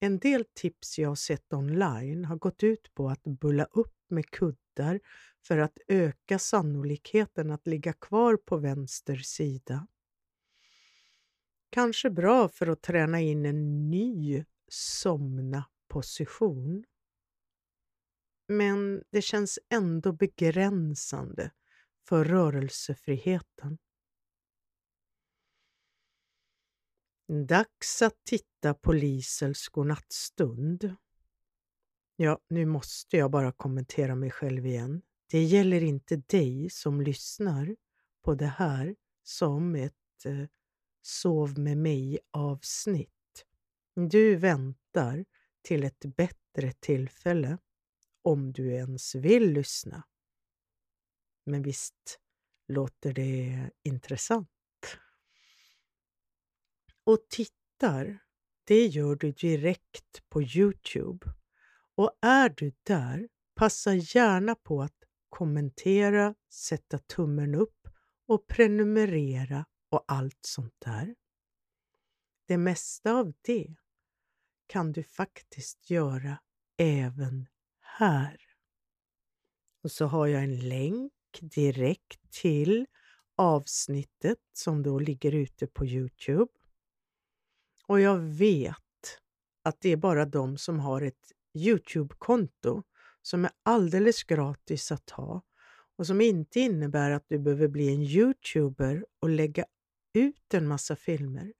En 0.01 0.19
del 0.19 0.45
tips 0.45 0.99
jag 0.99 1.19
sett 1.19 1.53
online 1.53 2.25
har 2.25 2.37
gått 2.37 2.63
ut 2.63 2.95
på 2.95 3.09
att 3.09 3.23
bulla 3.23 3.65
upp 3.65 3.97
med 4.09 4.31
kuddar 4.31 5.01
för 5.47 5.59
att 5.59 5.79
öka 5.89 6.39
sannolikheten 6.39 7.51
att 7.51 7.67
ligga 7.67 7.93
kvar 7.93 8.37
på 8.37 8.57
vänster 8.57 9.17
sida. 9.17 9.87
Kanske 11.71 12.11
bra 12.11 12.49
för 12.49 12.67
att 12.67 12.83
träna 12.83 13.21
in 13.21 13.47
en 13.47 13.91
ny 13.91 14.45
somna-position. 14.69 16.85
Men 18.49 19.05
det 19.11 19.23
känns 19.23 19.59
ändå 19.69 20.13
begränsande 20.13 21.51
för 22.09 22.25
rörelsefriheten. 22.25 23.79
Dags 27.49 28.03
att 28.03 28.25
titta 28.25 28.75
på 28.75 28.93
Lisels 28.93 29.69
godnattstund. 29.69 30.97
Ja, 32.17 32.39
nu 32.49 32.67
måste 32.67 33.17
jag 33.17 33.31
bara 33.31 33.53
kommentera 33.53 34.15
mig 34.15 34.31
själv 34.31 34.67
igen. 34.67 35.03
Det 35.31 35.43
gäller 35.43 35.83
inte 35.83 36.17
dig 36.17 36.71
som 36.71 37.01
lyssnar 37.01 37.77
på 38.23 38.35
det 38.35 38.47
här 38.47 38.97
som 39.23 39.75
ett 39.75 40.25
eh, 40.25 40.47
Sov 41.05 41.59
med 41.59 41.79
mig-avsnitt. 41.79 43.47
Du 43.95 44.37
väntar 44.37 45.25
till 45.63 45.85
ett 45.85 46.05
bättre 46.17 46.73
tillfälle 46.81 47.59
om 48.23 48.53
du 48.53 48.73
ens 48.73 49.15
vill 49.15 49.53
lyssna. 49.53 50.03
Men 51.45 51.63
visst 51.63 52.21
låter 52.69 53.13
det 53.13 53.71
intressant? 53.83 54.49
Och 57.05 57.19
tittar, 57.29 58.19
det 58.65 58.87
gör 58.87 59.17
du 59.17 59.33
direkt 59.33 60.29
på 60.29 60.43
Youtube. 60.43 61.27
Och 61.95 62.19
är 62.23 62.49
du 62.49 62.73
där, 62.83 63.29
passa 63.55 63.95
gärna 63.95 64.55
på 64.55 64.83
att 64.83 65.05
kommentera, 65.29 66.35
sätta 66.53 66.99
tummen 66.99 67.55
upp 67.55 67.89
och 68.27 68.47
prenumerera 68.47 69.67
och 69.89 70.05
allt 70.09 70.39
sånt 70.41 70.75
där. 70.79 71.15
Det 72.47 72.59
mesta 72.59 73.13
av 73.13 73.33
det 73.43 73.77
kan 74.67 74.93
du 74.93 75.03
faktiskt 75.03 75.91
göra 75.91 76.39
även 76.77 77.47
här. 77.81 78.41
Och 79.83 79.93
så 79.93 80.07
har 80.07 80.27
jag 80.27 80.45
en 80.45 80.69
länk 80.69 81.13
direkt 81.41 82.31
till 82.31 82.87
avsnittet 83.37 84.39
som 84.53 84.83
då 84.83 84.99
ligger 84.99 85.35
ute 85.35 85.67
på 85.67 85.87
Youtube. 85.87 86.53
Och 87.87 88.01
jag 88.01 88.19
vet 88.19 88.77
att 89.63 89.81
det 89.81 89.89
är 89.89 89.97
bara 89.97 90.25
de 90.25 90.59
som 90.59 90.81
har 90.81 91.03
ett 91.03 91.33
Youtube-konto 91.55 92.83
som 93.23 93.45
är 93.45 93.51
alldeles 93.63 94.23
gratis 94.23 94.93
att 94.93 95.11
ha 95.11 95.43
och 95.97 96.07
som 96.07 96.21
inte 96.21 96.61
innebär 96.61 97.11
att 97.11 97.25
du 97.29 97.39
behöver 97.39 97.69
bli 97.69 97.95
en 97.95 98.03
Youtuber 98.03 99.07
och 99.21 99.29
lägga 99.29 99.65
ut 100.15 100.55
en 100.55 100.69
massa 100.69 100.97
filmer, 100.97 101.53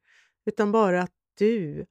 utan 0.47 0.73
bara 0.73 1.03
att 1.03 1.15
du 1.35 1.87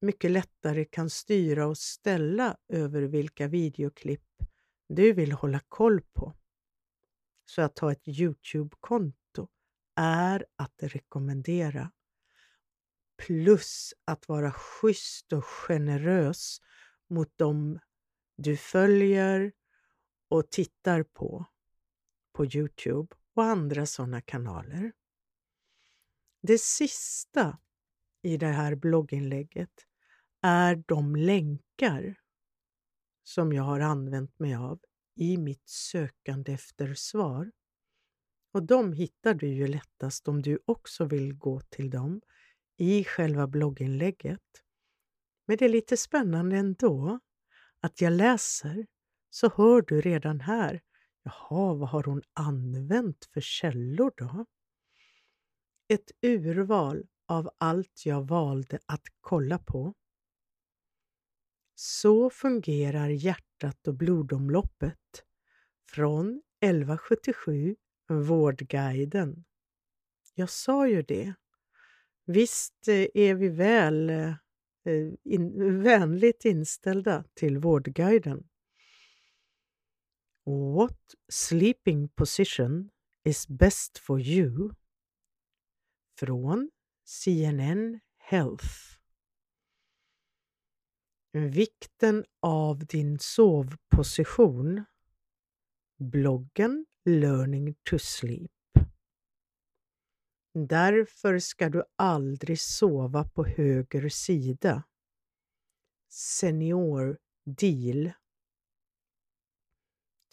mycket 0.00 0.30
lättare 0.30 0.84
kan 0.84 1.10
styra 1.10 1.66
och 1.66 1.78
ställa 1.78 2.56
över 2.68 3.02
vilka 3.02 3.48
videoklipp 3.48 4.26
du 4.88 5.12
vill 5.12 5.32
hålla 5.32 5.60
koll 5.68 6.00
på. 6.00 6.37
Så 7.50 7.62
att 7.62 7.78
ha 7.78 7.92
ett 7.92 8.08
Youtube-konto 8.08 9.48
är 9.96 10.46
att 10.56 10.74
rekommendera. 10.82 11.90
Plus 13.16 13.94
att 14.04 14.28
vara 14.28 14.52
schysst 14.52 15.32
och 15.32 15.44
generös 15.44 16.60
mot 17.08 17.38
dem 17.38 17.78
du 18.36 18.56
följer 18.56 19.52
och 20.28 20.50
tittar 20.50 21.02
på 21.02 21.46
på 22.32 22.46
Youtube 22.46 23.16
och 23.34 23.44
andra 23.44 23.86
sådana 23.86 24.20
kanaler. 24.20 24.92
Det 26.42 26.60
sista 26.60 27.58
i 28.22 28.36
det 28.36 28.46
här 28.46 28.74
blogginlägget 28.74 29.86
är 30.42 30.82
de 30.86 31.16
länkar 31.16 32.20
som 33.22 33.52
jag 33.52 33.62
har 33.62 33.80
använt 33.80 34.38
mig 34.38 34.54
av 34.54 34.80
i 35.18 35.36
mitt 35.36 35.68
sökande 35.68 36.52
efter 36.52 36.94
svar. 36.94 37.52
Och 38.52 38.62
de 38.62 38.92
hittar 38.92 39.34
du 39.34 39.46
ju 39.48 39.66
lättast 39.66 40.28
om 40.28 40.42
du 40.42 40.58
också 40.64 41.04
vill 41.04 41.34
gå 41.34 41.60
till 41.60 41.90
dem 41.90 42.20
i 42.76 43.04
själva 43.04 43.46
blogginlägget. 43.46 44.42
Men 45.46 45.56
det 45.56 45.64
är 45.64 45.68
lite 45.68 45.96
spännande 45.96 46.56
ändå 46.56 47.20
att 47.80 48.00
jag 48.00 48.12
läser 48.12 48.86
så 49.30 49.50
hör 49.56 49.82
du 49.82 50.00
redan 50.00 50.40
här, 50.40 50.80
jaha, 51.22 51.74
vad 51.74 51.88
har 51.88 52.02
hon 52.02 52.22
använt 52.32 53.24
för 53.32 53.40
källor 53.40 54.12
då? 54.16 54.46
Ett 55.88 56.10
urval 56.22 57.06
av 57.26 57.50
allt 57.58 58.02
jag 58.06 58.28
valde 58.28 58.78
att 58.86 59.02
kolla 59.20 59.58
på. 59.58 59.94
Så 61.80 62.30
fungerar 62.30 63.08
hjärtat 63.08 63.88
och 63.88 63.94
blodomloppet 63.94 65.24
från 65.90 66.42
1177 66.60 67.76
Vårdguiden. 68.08 69.44
Jag 70.34 70.50
sa 70.50 70.88
ju 70.88 71.02
det. 71.02 71.34
Visst 72.24 72.88
eh, 72.88 73.06
är 73.14 73.34
vi 73.34 73.48
väl 73.48 74.10
eh, 74.10 74.28
eh, 74.84 75.12
in, 75.24 75.82
vänligt 75.82 76.44
inställda 76.44 77.24
till 77.34 77.58
Vårdguiden. 77.58 78.48
What 80.44 81.14
sleeping 81.28 82.08
position 82.08 82.90
is 83.24 83.48
best 83.48 83.98
for 83.98 84.20
you 84.20 84.70
från 86.18 86.70
CNN 87.04 88.00
Health. 88.18 88.97
Vikten 91.32 92.24
av 92.40 92.86
din 92.86 93.18
sovposition 93.18 94.84
bloggen 95.98 96.86
Learning 97.04 97.74
to 97.90 97.98
Sleep. 97.98 98.50
Därför 100.54 101.38
ska 101.38 101.68
du 101.68 101.84
aldrig 101.96 102.60
sova 102.60 103.24
på 103.24 103.44
höger 103.44 104.08
sida. 104.08 104.82
Senior 106.08 107.18
Deal. 107.44 108.12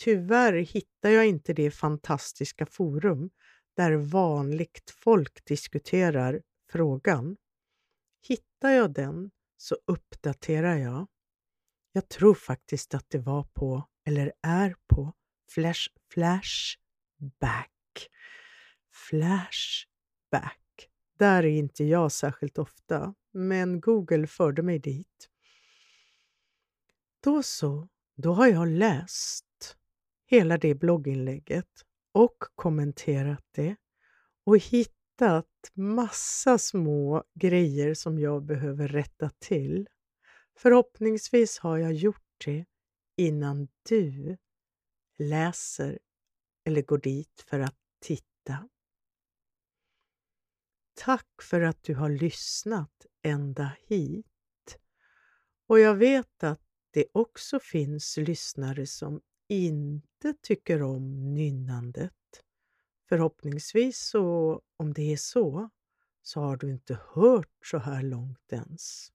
Tyvärr 0.04 0.54
hittar 0.54 1.10
jag 1.10 1.28
inte 1.28 1.54
det 1.54 1.72
fantastiska 1.72 2.66
forum 2.66 3.30
där 3.74 3.94
vanligt 3.94 4.90
folk 4.90 5.46
diskuterar 5.46 6.42
frågan. 6.72 7.38
Hittar 8.28 8.70
jag 8.72 8.94
den 8.94 9.32
så 9.66 9.78
uppdaterar 9.86 10.78
jag. 10.78 11.08
Jag 11.92 12.10
tror 12.10 12.34
faktiskt 12.34 12.94
att 12.94 13.10
det 13.10 13.20
var 13.20 13.44
på, 13.44 13.90
eller 14.04 14.34
är 14.42 14.76
på, 14.88 15.14
Flash, 15.50 15.90
Flashback. 16.14 17.72
Flashback. 19.10 20.90
Där 21.18 21.44
är 21.44 21.58
inte 21.58 21.84
jag 21.84 22.12
särskilt 22.12 22.58
ofta, 22.58 23.16
men 23.32 23.82
Google 23.82 24.28
förde 24.28 24.62
mig 24.62 24.80
dit. 24.80 25.30
Då 27.20 27.44
så, 27.44 27.88
då 28.16 28.34
har 28.34 28.48
jag 28.48 28.68
läst 28.68 29.78
hela 30.26 30.58
det 30.58 30.76
blogginlägget 30.76 31.86
och 32.12 32.38
kommenterat 32.56 33.46
det 33.52 33.76
och 34.44 34.58
hittat 34.58 35.05
massa 35.74 36.58
små 36.58 37.24
grejer 37.34 37.94
som 37.94 38.20
jag 38.20 38.44
behöver 38.44 38.88
rätta 38.88 39.30
till. 39.30 39.90
Förhoppningsvis 40.58 41.60
har 41.60 41.78
jag 41.78 41.94
gjort 41.94 42.46
det 42.46 42.66
innan 43.16 43.68
du 43.90 44.38
läser 45.18 46.00
eller 46.64 46.82
går 46.82 46.98
dit 46.98 47.44
för 47.48 47.60
att 47.60 47.78
titta. 48.00 48.70
Tack 50.94 51.42
för 51.42 51.62
att 51.62 51.84
du 51.84 51.96
har 51.96 52.10
lyssnat 52.10 53.06
ända 53.22 53.72
hit. 53.88 54.26
Och 55.68 55.80
jag 55.80 55.96
vet 55.96 56.44
att 56.44 56.62
det 56.92 57.06
också 57.12 57.60
finns 57.60 58.18
lyssnare 58.18 58.88
som 58.88 59.22
inte 59.48 60.34
tycker 60.42 60.84
om 60.84 61.34
nynnandet. 61.34 62.45
Förhoppningsvis 63.10 64.00
så, 64.00 64.62
om 64.78 64.94
det 64.94 65.14
är 65.14 65.18
så, 65.18 65.70
så 66.22 66.40
har 66.40 66.58
du 66.58 66.72
inte 66.72 67.00
hört 67.14 67.66
så 67.66 67.78
här 67.78 68.04
långt 68.04 68.52
ens. 68.52 69.12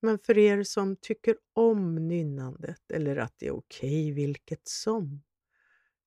Men 0.00 0.18
för 0.18 0.38
er 0.38 0.62
som 0.62 0.96
tycker 0.96 1.36
om 1.52 2.08
nynnandet 2.08 2.90
eller 2.90 3.16
att 3.16 3.34
det 3.38 3.46
är 3.46 3.56
okej 3.56 4.02
okay, 4.04 4.12
vilket 4.12 4.68
som, 4.68 5.22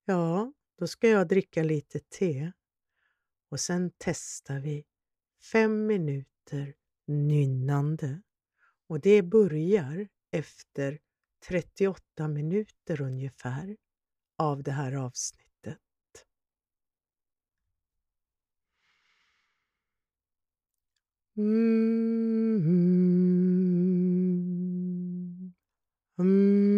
ja, 0.05 0.53
då 0.77 0.87
ska 0.87 1.07
jag 1.07 1.27
dricka 1.27 1.63
lite 1.63 1.99
te 1.99 2.51
och 3.49 3.59
sen 3.59 3.91
testar 3.97 4.59
vi 4.59 4.85
fem 5.51 5.85
minuter 5.85 6.75
nynnande. 7.07 8.21
Och 8.87 8.99
det 8.99 9.21
börjar 9.21 10.07
efter 10.31 10.99
38 11.47 12.27
minuter 12.27 13.01
ungefär 13.01 13.77
av 14.37 14.63
det 14.63 14.71
här 14.71 14.93
avsnittet. 14.93 15.50
Mm. 21.37 22.61
Mm. 26.19 26.70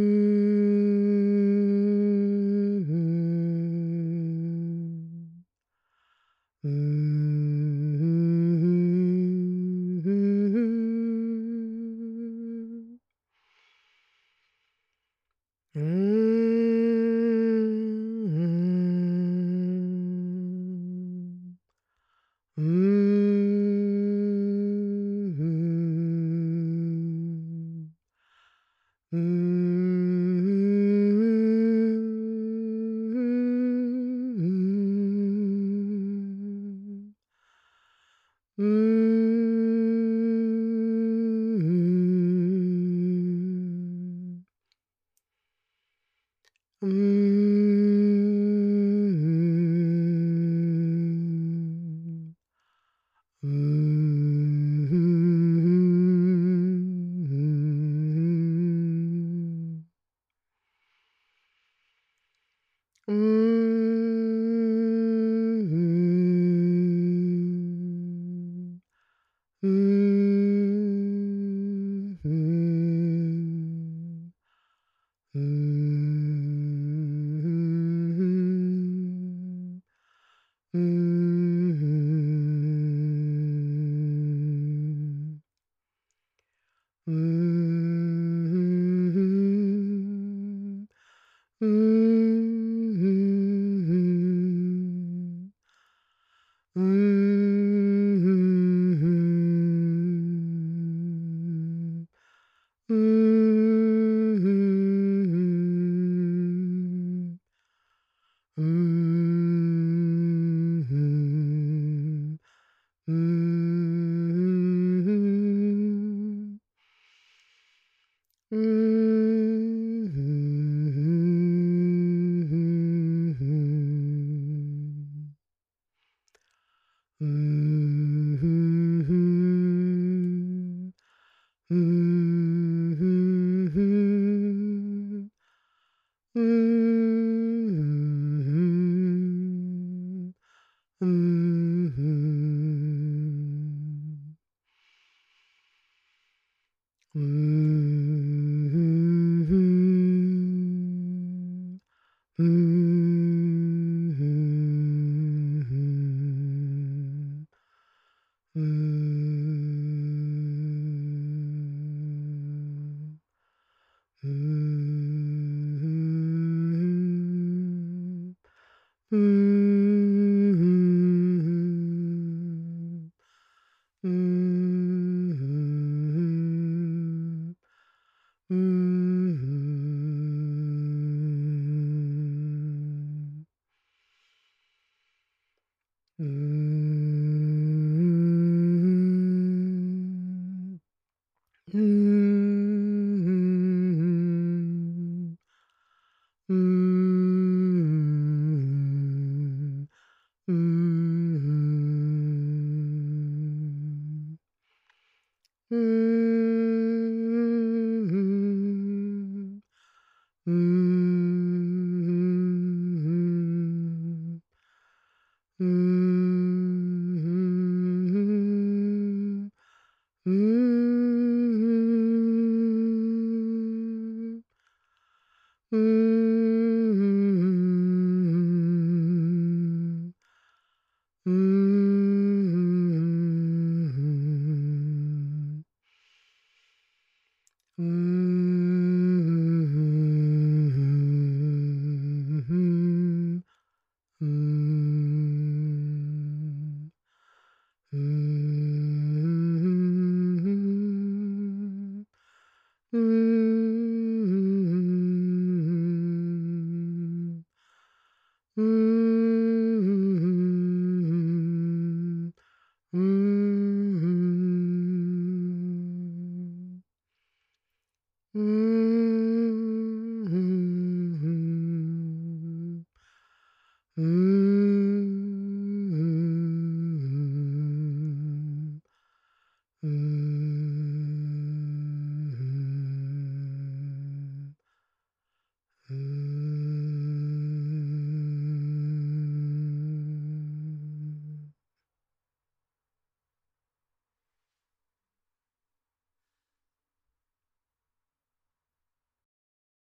Mm. 220.26 220.72